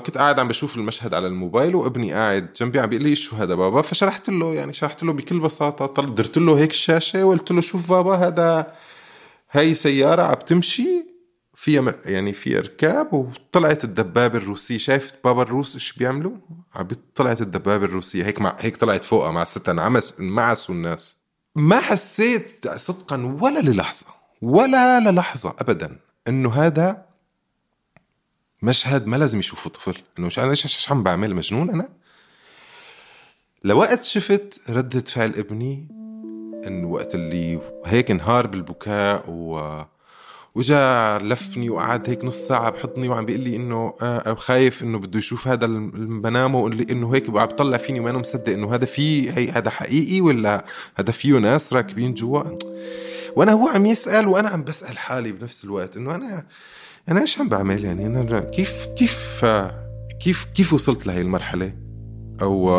كنت 0.07 0.19
قاعد 0.19 0.39
عم 0.39 0.49
بشوف 0.49 0.77
المشهد 0.77 1.15
على 1.15 1.27
الموبايل 1.27 1.77
وابني 1.77 2.13
قاعد 2.13 2.53
جنبي 2.57 2.81
عم 2.81 2.87
بيقول 2.87 3.05
لي 3.05 3.15
شو 3.15 3.37
هذا 3.37 3.55
بابا؟ 3.55 3.83
فشرحت 3.83 4.31
له 4.31 4.55
يعني 4.55 4.73
شرحت 4.73 5.03
له 5.03 5.13
بكل 5.13 5.41
بساطة 5.41 5.87
طل 5.87 6.15
درت 6.15 6.39
له 6.39 6.59
هيك 6.59 6.71
الشاشه 6.71 7.25
وقلت 7.25 7.51
له 7.53 7.61
شوف 7.61 7.89
بابا 7.89 8.15
هذا 8.15 8.73
هاي 9.51 9.75
سيارة 9.75 10.23
عم 10.23 10.35
تمشي 10.35 11.13
فيها 11.55 11.95
يعني 12.05 12.33
فيها 12.33 12.61
ركاب 12.61 13.13
وطلعت 13.15 13.85
الدبابة 13.85 14.39
الروسية. 14.39 14.79
شايف 14.79 15.13
بابا 15.25 15.43
الروس 15.43 15.75
إيش 15.75 15.93
بيعملوا؟ 15.93 16.33
عم 16.75 16.89
طلعت 17.15 17.41
الدبابة 17.41 17.85
الروسية 17.85 18.25
هيك 18.25 18.41
مع 18.41 18.57
هيك 18.61 18.77
طلعت 18.77 19.05
فوقها 19.05 19.31
مع 19.31 19.45
ستة 19.45 19.81
عمس 19.81 20.21
انمعسوا 20.21 20.75
الناس. 20.75 21.23
ما 21.57 21.81
حسيت 21.81 22.69
صدقا 22.77 23.39
ولا 23.41 23.61
للحظة 23.61 24.07
ولا 24.43 25.01
للحظة 25.01 25.55
ابدا 25.59 25.99
إنه 26.29 26.53
هذا 26.53 27.12
مشهد 28.63 29.07
ما 29.07 29.17
لازم 29.17 29.39
يشوفه 29.39 29.71
طفل. 29.71 29.95
إنه 30.19 30.27
مش 30.27 30.39
أنا 30.39 30.51
إيش 30.51 30.91
عم 30.91 31.03
بعمل 31.03 31.35
مجنون 31.35 31.71
أنا؟ 31.71 31.89
لوقت 33.65 34.05
شفت 34.05 34.61
ردة 34.71 35.01
فعل 35.01 35.33
ابني 35.37 35.89
إنه 36.67 36.89
وقت 36.89 37.15
اللي 37.15 37.61
هيك 37.87 38.11
انهار 38.11 38.47
بالبكاء 38.47 39.25
و 39.29 39.81
وجا 40.55 41.19
لفني 41.19 41.71
وقعد 41.71 42.11
هيك 42.11 42.25
نص 42.25 42.37
ساعة 42.37 42.71
بحضني 42.71 43.09
وعم 43.09 43.27
بيقول 43.27 43.43
لي 43.43 43.57
إنه 43.57 43.95
آه 44.03 44.35
خايف 44.35 44.83
إنه 44.83 44.99
بده 44.99 45.19
يشوف 45.19 45.49
هذا 45.49 45.65
المنام 45.65 46.55
وإنه 46.55 47.15
هيك 47.15 47.29
عم 47.29 47.47
بطلع 47.47 47.77
فيني 47.77 48.01
وأنا 48.01 48.19
مصدق 48.19 48.53
إنه 48.53 48.75
هذا 48.75 48.85
في 48.85 49.31
هي 49.31 49.51
هذا 49.51 49.71
حقيقي 49.71 50.21
ولا 50.21 50.65
هذا 50.97 51.13
فيه 51.13 51.33
ناس 51.33 51.73
راكبين 51.73 52.15
جوا. 52.15 52.43
وأنا 53.37 53.53
هو 53.53 53.69
عم 53.69 53.87
يسأل 53.87 54.29
وأنا 54.29 54.49
عم 54.49 54.65
بسأل 54.65 54.99
حالي 54.99 55.33
بنفس 55.33 55.65
الوقت 55.65 55.97
إنه 55.97 56.15
أنا 56.15 56.47
أنا 57.09 57.21
إيش 57.21 57.41
عم 57.41 57.49
بعمل 57.49 57.85
يعني؟ 57.85 58.07
أنا 58.07 58.41
كيف 58.41 58.87
كيف 58.97 59.45
كيف 60.21 60.45
كيف 60.55 60.73
وصلت 60.73 61.07
لهي 61.07 61.21
المرحلة؟ 61.21 61.73
أو 62.43 62.71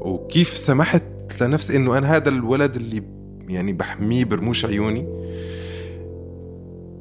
وكيف 0.00 0.56
سمحت 0.56 1.02
لنفسي 1.40 1.76
إنه 1.76 1.98
أنا 1.98 2.16
هذا 2.16 2.28
الولد 2.28 2.76
اللي 2.76 3.02
يعني 3.48 3.72
بحميه 3.72 4.24
برموش 4.24 4.64
عيوني؟ 4.64 5.06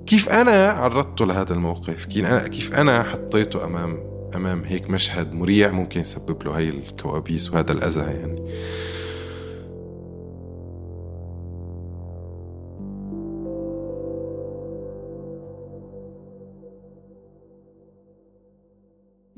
كيف 0.06 0.30
أنا 0.30 0.68
عرضته 0.68 1.26
لهذا 1.26 1.54
الموقف؟ 1.54 2.06
كيف 2.06 2.26
أنا 2.26 2.48
كيف 2.48 2.74
أنا 2.74 3.04
حطيته 3.04 3.66
امام 3.66 4.00
أمام 4.36 4.64
هيك 4.64 4.90
مشهد 4.90 5.34
مريع 5.34 5.72
ممكن 5.72 6.02
يسبب 6.02 6.44
له 6.44 6.52
هي 6.52 6.70
الكوابيس 6.70 7.54
وهذا 7.54 7.72
الاذى 7.72 8.00
يعني؟ 8.00 8.42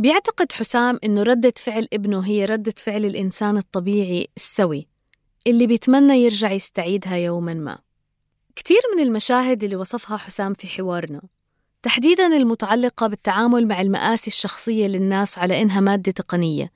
بيعتقد 0.04 0.52
حسام 0.52 1.00
إنه 1.04 1.24
ردة 1.24 1.54
فعل 1.58 1.88
ابنه 1.94 2.20
هي 2.28 2.46
ردة 2.46 2.74
فعل 2.78 3.06
الإنسان 3.06 3.58
الطبيعي 3.58 4.28
السوي 4.38 4.88
اللي 5.48 5.68
بيتمنى 5.68 6.24
يرجع 6.24 6.52
يستعيدها 6.52 7.16
يوما 7.16 7.54
ما. 7.54 7.80
كتير 8.56 8.78
من 8.96 9.04
المشاهد 9.04 9.64
اللي 9.64 9.76
وصفها 9.76 10.18
حسام 10.18 10.54
في 10.54 10.68
حوارنا 10.68 11.22
تحديدا 11.84 12.28
المتعلقة 12.28 13.08
بالتعامل 13.08 13.68
مع 13.68 13.82
المآسي 13.82 14.28
الشخصية 14.28 14.88
للناس 14.88 15.38
على 15.38 15.62
إنها 15.62 15.80
مادة 15.80 16.12
تقنية. 16.12 16.72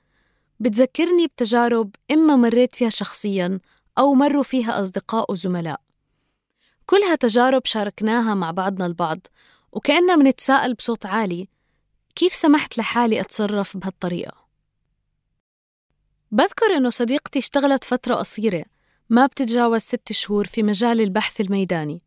بتذكرني 0.60 1.26
بتجارب 1.26 1.90
إما 2.10 2.36
مريت 2.36 2.74
فيها 2.74 2.88
شخصيا 2.88 3.60
أو 3.98 4.14
مروا 4.14 4.42
فيها 4.42 4.80
أصدقاء 4.80 5.32
وزملاء. 5.32 5.80
كلها 6.86 7.14
تجارب 7.14 7.62
شاركناها 7.64 8.34
مع 8.34 8.50
بعضنا 8.50 8.86
البعض 8.86 9.26
وكأننا 9.72 10.16
منتساءل 10.16 10.74
بصوت 10.74 11.06
عالي 11.06 11.48
كيف 12.18 12.34
سمحت 12.34 12.78
لحالي 12.78 13.20
أتصرف 13.20 13.76
بهالطريقة؟ 13.76 14.34
بذكر 16.30 16.66
إنه 16.76 16.90
صديقتي 16.90 17.38
اشتغلت 17.38 17.84
فترة 17.84 18.14
قصيرة 18.14 18.64
ما 19.10 19.26
بتتجاوز 19.26 19.80
ست 19.80 20.12
شهور 20.12 20.46
في 20.46 20.62
مجال 20.62 21.00
البحث 21.00 21.40
الميداني 21.40 22.02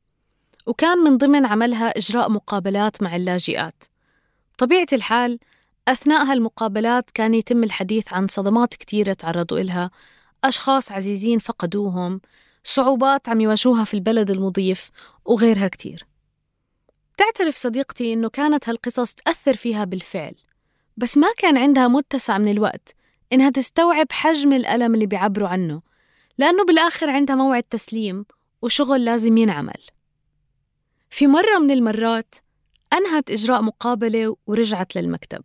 وكان 0.65 0.97
من 0.97 1.17
ضمن 1.17 1.45
عملها 1.45 1.87
إجراء 1.97 2.29
مقابلات 2.29 3.03
مع 3.03 3.15
اللاجئات 3.15 3.83
طبيعة 4.57 4.87
الحال 4.93 5.39
أثناء 5.87 6.23
هالمقابلات 6.25 7.11
كان 7.11 7.33
يتم 7.33 7.63
الحديث 7.63 8.13
عن 8.13 8.27
صدمات 8.27 8.73
كتيرة 8.73 9.13
تعرضوا 9.13 9.59
إلها 9.59 9.91
أشخاص 10.43 10.91
عزيزين 10.91 11.39
فقدوهم 11.39 12.21
صعوبات 12.63 13.29
عم 13.29 13.41
يواجهوها 13.41 13.83
في 13.83 13.93
البلد 13.93 14.31
المضيف 14.31 14.91
وغيرها 15.25 15.67
كتير 15.67 16.10
تعترف 17.21 17.55
صديقتي 17.55 18.13
إنه 18.13 18.29
كانت 18.29 18.69
هالقصص 18.69 19.13
تأثر 19.13 19.53
فيها 19.53 19.83
بالفعل 19.83 20.35
بس 20.97 21.17
ما 21.17 21.27
كان 21.37 21.57
عندها 21.57 21.87
متسع 21.87 22.37
من 22.37 22.51
الوقت 22.51 22.95
إنها 23.33 23.49
تستوعب 23.49 24.11
حجم 24.11 24.53
الألم 24.53 24.93
اللي 24.93 25.05
بيعبروا 25.05 25.47
عنه 25.47 25.81
لأنه 26.37 26.65
بالآخر 26.65 27.09
عندها 27.09 27.35
موعد 27.35 27.63
تسليم 27.63 28.25
وشغل 28.61 29.05
لازم 29.05 29.37
ينعمل. 29.37 29.81
في 31.09 31.27
مرة 31.27 31.59
من 31.59 31.71
المرات 31.71 32.35
أنهت 32.93 33.31
إجراء 33.31 33.61
مقابلة 33.61 34.35
ورجعت 34.47 34.95
للمكتب. 34.95 35.43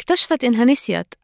اكتشفت 0.00 0.44
إنها 0.44 0.64
نسيت 0.64 1.14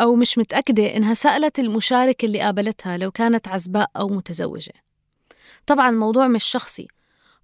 أو 0.00 0.16
مش 0.16 0.38
متأكدة 0.38 0.96
إنها 0.96 1.14
سألت 1.14 1.58
المشاركة 1.58 2.26
اللي 2.26 2.40
قابلتها 2.40 2.96
لو 2.96 3.10
كانت 3.10 3.48
عزباء 3.48 3.90
أو 3.96 4.08
متزوجة. 4.08 4.74
طبعا 5.66 5.90
الموضوع 5.90 6.28
مش 6.28 6.44
شخصي 6.44 6.88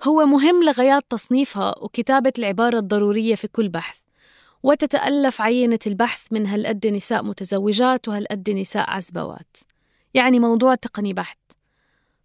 هو 0.02 0.26
مهم 0.26 0.64
لغايات 0.64 1.02
تصنيفها 1.10 1.78
وكتابة 1.78 2.32
العبارة 2.38 2.78
الضرورية 2.78 3.34
في 3.34 3.48
كل 3.48 3.68
بحث 3.68 3.98
وتتألف 4.62 5.40
عينة 5.40 5.78
البحث 5.86 6.26
من 6.30 6.46
هالقد 6.46 6.86
نساء 6.86 7.22
متزوجات 7.22 8.08
وهالقد 8.08 8.50
نساء 8.50 8.90
عزبوات. 8.90 9.56
يعني 10.14 10.40
موضوع 10.40 10.74
تقني 10.74 11.12
بحت. 11.12 11.38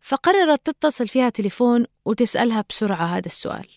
فقررت 0.02 0.70
تتصل 0.70 1.08
فيها 1.08 1.30
تليفون 1.30 1.86
وتسألها 2.06 2.64
بسرعة 2.70 3.06
هذا 3.06 3.26
السؤال. 3.26 3.68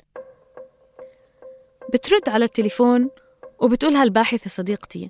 بترد 1.92 2.28
على 2.28 2.44
التليفون 2.44 3.10
وبتقولها 3.58 4.02
الباحثة 4.02 4.50
صديقتي 4.50 5.08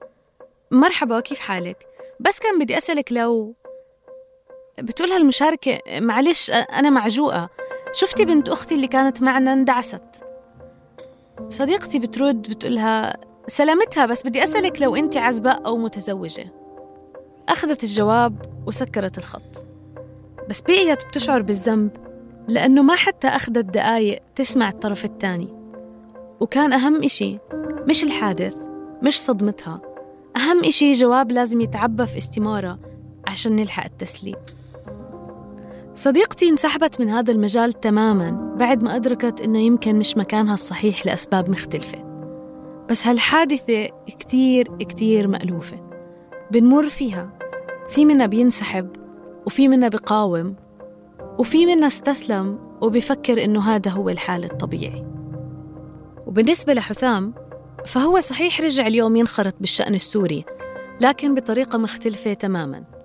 مرحبا 0.70 1.20
كيف 1.20 1.40
حالك؟ 1.40 1.86
بس 2.20 2.38
كان 2.38 2.58
بدي 2.58 2.78
أسألك 2.78 3.12
لو 3.12 3.54
بتقولها 4.78 5.16
المشاركة 5.16 5.80
معلش 5.88 6.50
أنا 6.50 6.90
معجوقة. 6.90 7.48
شفتي 7.92 8.24
بنت 8.24 8.48
أختي 8.48 8.74
اللي 8.74 8.86
كانت 8.86 9.22
معنا 9.22 9.52
اندعست. 9.52 10.24
صديقتي 11.48 11.98
بترد 11.98 12.42
بتقولها 12.42 13.16
سلامتها 13.46 14.06
بس 14.06 14.26
بدي 14.26 14.44
أسألك 14.44 14.82
لو 14.82 14.96
أنت 14.96 15.16
عزباء 15.16 15.66
أو 15.66 15.76
متزوجة. 15.76 16.52
أخذت 17.48 17.82
الجواب 17.82 18.42
وسكرت 18.66 19.18
الخط. 19.18 19.66
بس 20.48 20.60
بقيت 20.60 21.06
بتشعر 21.06 21.42
بالذنب 21.42 21.90
لأنه 22.48 22.82
ما 22.82 22.94
حتى 22.94 23.28
أخذت 23.28 23.64
دقايق 23.64 24.22
تسمع 24.34 24.68
الطرف 24.68 25.04
الثاني. 25.04 25.48
وكان 26.40 26.72
أهم 26.72 27.04
إشي 27.04 27.38
مش 27.88 28.02
الحادث 28.02 28.56
مش 29.02 29.22
صدمتها. 29.22 29.80
أهم 30.36 30.64
إشي 30.64 30.92
جواب 30.92 31.32
لازم 31.32 31.60
يتعبى 31.60 32.06
في 32.06 32.18
استمارة 32.18 32.78
عشان 33.26 33.56
نلحق 33.56 33.84
التسليم. 33.84 34.36
صديقتي 35.94 36.48
انسحبت 36.48 37.00
من 37.00 37.08
هذا 37.08 37.32
المجال 37.32 37.72
تماما 37.72 38.54
بعد 38.58 38.82
ما 38.82 38.96
أدركت 38.96 39.40
إنه 39.40 39.58
يمكن 39.58 39.96
مش 39.96 40.16
مكانها 40.16 40.54
الصحيح 40.54 41.06
لأسباب 41.06 41.50
مختلفة. 41.50 41.98
بس 42.90 43.06
هالحادثة 43.06 43.88
كتير 44.18 44.68
كتير 44.78 45.28
مألوفة. 45.28 45.76
بنمر 46.50 46.88
فيها. 46.88 47.38
في 47.88 48.04
منا 48.04 48.26
بينسحب 48.26 48.88
وفي 49.46 49.68
منا 49.68 49.88
بقاوم 49.88 50.56
وفي 51.38 51.66
منا 51.66 51.86
استسلم 51.86 52.58
وبفكر 52.80 53.44
إنه 53.44 53.60
هذا 53.60 53.90
هو 53.90 54.08
الحال 54.08 54.44
الطبيعي. 54.44 55.04
وبالنسبة 56.26 56.74
لحسام 56.74 57.34
فهو 57.86 58.20
صحيح 58.20 58.60
رجع 58.60 58.86
اليوم 58.86 59.16
ينخرط 59.16 59.54
بالشأن 59.60 59.94
السوري 59.94 60.44
لكن 61.00 61.34
بطريقة 61.34 61.78
مختلفة 61.78 62.32
تماماً. 62.32 63.01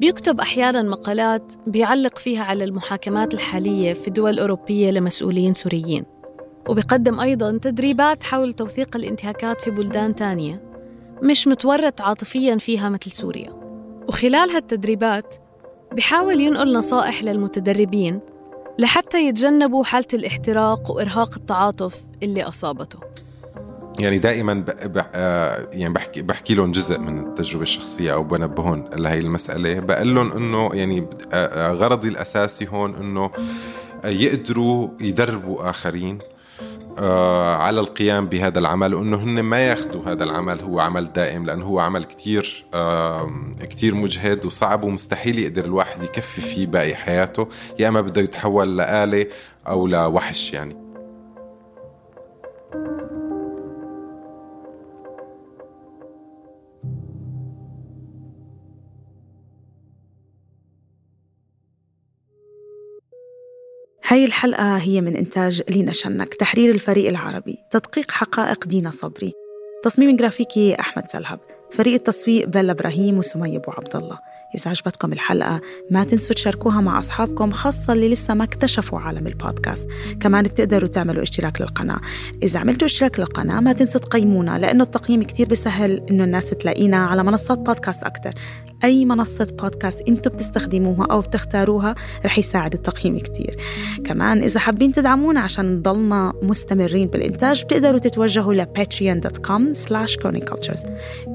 بيكتب 0.00 0.40
أحيانا 0.40 0.82
مقالات 0.82 1.52
بيعلق 1.66 2.18
فيها 2.18 2.44
على 2.44 2.64
المحاكمات 2.64 3.34
الحالية 3.34 3.92
في 3.92 4.10
دول 4.10 4.38
أوروبية 4.38 4.90
لمسؤولين 4.90 5.54
سوريين. 5.54 6.04
وبيقدم 6.68 7.20
أيضا 7.20 7.58
تدريبات 7.62 8.24
حول 8.24 8.54
توثيق 8.54 8.96
الانتهاكات 8.96 9.60
في 9.60 9.70
بلدان 9.70 10.14
تانية 10.14 10.62
مش 11.22 11.48
متورط 11.48 12.00
عاطفيا 12.00 12.56
فيها 12.56 12.88
مثل 12.88 13.10
سوريا. 13.10 13.52
وخلال 14.08 14.50
هالتدريبات 14.50 15.34
بحاول 15.92 16.40
ينقل 16.40 16.72
نصائح 16.72 17.24
للمتدربين 17.24 18.20
لحتى 18.78 19.28
يتجنبوا 19.28 19.84
حالة 19.84 20.06
الاحتراق 20.14 20.90
وإرهاق 20.90 21.34
التعاطف 21.36 21.94
اللي 22.22 22.42
أصابته. 22.42 22.98
يعني 23.98 24.18
دائما 24.18 24.54
ب... 24.54 25.04
آه، 25.14 25.68
يعني 25.72 25.94
بحكي 25.94 26.22
بحكي 26.22 26.54
لهم 26.54 26.72
جزء 26.72 26.98
من 26.98 27.18
التجربة 27.18 27.62
الشخصية 27.62 28.12
أو 28.12 28.22
بنبههم 28.22 28.84
لهي 28.96 29.18
المسألة. 29.18 29.80
بقول 29.80 30.14
لهم 30.14 30.32
إنه 30.32 30.70
يعني 30.74 31.06
آه، 31.32 31.70
آه، 31.70 31.72
غرضي 31.72 32.08
الأساسي 32.08 32.68
هون 32.68 32.94
إنه 32.94 33.30
يقدروا 34.04 34.88
يدربوا 35.00 35.70
آخرين 35.70 36.18
على 37.58 37.80
القيام 37.80 38.26
بهذا 38.26 38.58
العمل 38.58 38.94
وإنه 38.94 39.16
هن 39.16 39.40
ما 39.40 39.60
ياخذوا 39.60 40.02
هذا 40.06 40.24
العمل 40.24 40.60
هو 40.60 40.80
عمل 40.80 41.12
دائم 41.12 41.46
لأنه 41.46 41.64
هو 41.64 41.80
عمل 41.80 42.04
كتير 42.04 42.64
كتير 43.60 43.94
مجهد 43.94 44.46
وصعب 44.46 44.84
ومستحيل 44.84 45.38
يقدر 45.38 45.64
الواحد 45.64 46.02
يكفي 46.02 46.40
فيه 46.40 46.66
باقي 46.66 46.94
حياته 46.94 47.48
يا 47.78 47.88
إما 47.88 48.00
بده 48.00 48.20
يتحول 48.20 48.76
لآلة 48.76 49.26
أو 49.68 49.86
لوحش 49.86 50.52
يعني. 50.52 50.88
هاي 64.10 64.24
الحلقة 64.24 64.76
هي 64.76 65.00
من 65.00 65.16
إنتاج 65.16 65.62
لينا 65.70 65.92
شنك 65.92 66.34
تحرير 66.34 66.74
الفريق 66.74 67.08
العربي 67.08 67.64
تدقيق 67.70 68.10
حقائق 68.10 68.66
دينا 68.66 68.90
صبري 68.90 69.32
تصميم 69.84 70.16
جرافيكي 70.16 70.80
أحمد 70.80 71.04
سلهب 71.10 71.40
فريق 71.72 71.94
التصوير 71.94 72.46
بلا 72.46 72.72
إبراهيم 72.72 73.18
وسمية 73.18 73.56
أبو 73.56 73.70
عبد 73.70 73.96
الله 73.96 74.18
إذا 74.54 74.70
عجبتكم 74.70 75.12
الحلقة 75.12 75.60
ما 75.90 76.04
تنسوا 76.04 76.34
تشاركوها 76.34 76.80
مع 76.80 76.98
أصحابكم 76.98 77.50
خاصة 77.50 77.92
اللي 77.92 78.08
لسه 78.08 78.34
ما 78.34 78.44
اكتشفوا 78.44 78.98
عالم 78.98 79.26
البودكاست. 79.26 79.88
كمان 80.20 80.44
بتقدروا 80.44 80.88
تعملوا 80.88 81.22
اشتراك 81.22 81.60
للقناة. 81.60 82.00
إذا 82.42 82.60
عملتوا 82.60 82.86
اشتراك 82.86 83.20
للقناة 83.20 83.60
ما 83.60 83.72
تنسوا 83.72 84.00
تقيمونا 84.00 84.58
لأنه 84.58 84.84
التقييم 84.84 85.22
كتير 85.22 85.46
بسهل 85.46 86.02
إنه 86.10 86.24
الناس 86.24 86.50
تلاقينا 86.50 86.96
على 86.96 87.24
منصات 87.24 87.58
بودكاست 87.58 88.02
أكتر. 88.02 88.34
أي 88.84 89.04
منصة 89.04 89.48
بودكاست 89.62 90.08
أنتم 90.08 90.30
بتستخدموها 90.30 91.06
أو 91.06 91.20
بتختاروها 91.20 91.94
رح 92.24 92.38
يساعد 92.38 92.74
التقييم 92.74 93.18
كتير. 93.18 93.56
كمان 94.04 94.42
إذا 94.42 94.60
حابين 94.60 94.92
تدعمونا 94.92 95.40
عشان 95.40 95.74
نضلنا 95.74 96.32
مستمرين 96.42 97.08
بالإنتاج 97.08 97.64
بتقدروا 97.64 97.98
تتوجهوا 97.98 98.54
ل 98.54 98.66
patreon.com 98.78 99.88
slash 99.88 100.26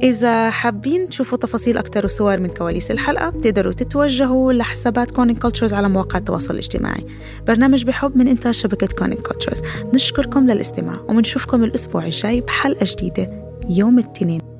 إذا 0.04 0.50
حابين 0.50 1.10
تشوفوا 1.10 1.38
تفاصيل 1.38 1.78
أكتر 1.78 2.06
وصور 2.06 2.39
من 2.39 2.50
كواليس 2.50 2.91
الحلقة 2.91 3.30
بتقدروا 3.30 3.74
تتوجهوا 3.74 4.54
لحسابات 4.54 5.12
Kerning 5.12 5.36
Cultures 5.36 5.74
على 5.74 5.89
مواقع 5.89 6.20
التواصل 6.20 6.54
الاجتماعي. 6.54 7.06
برنامج 7.48 7.84
بحب 7.84 8.18
من 8.18 8.28
إنتاج 8.28 8.54
شبكة 8.54 8.88
Kerning 8.88 9.18
Cultures 9.18 9.62
نشكركم 9.94 10.48
للاستماع 10.48 11.00
ومنشوفكم 11.08 11.64
الأسبوع 11.64 12.06
الجاي 12.06 12.41
بحلقة 12.41 12.86
جديدة. 12.89 13.44
يوم 13.70 14.00
الاثنين. 14.00 14.53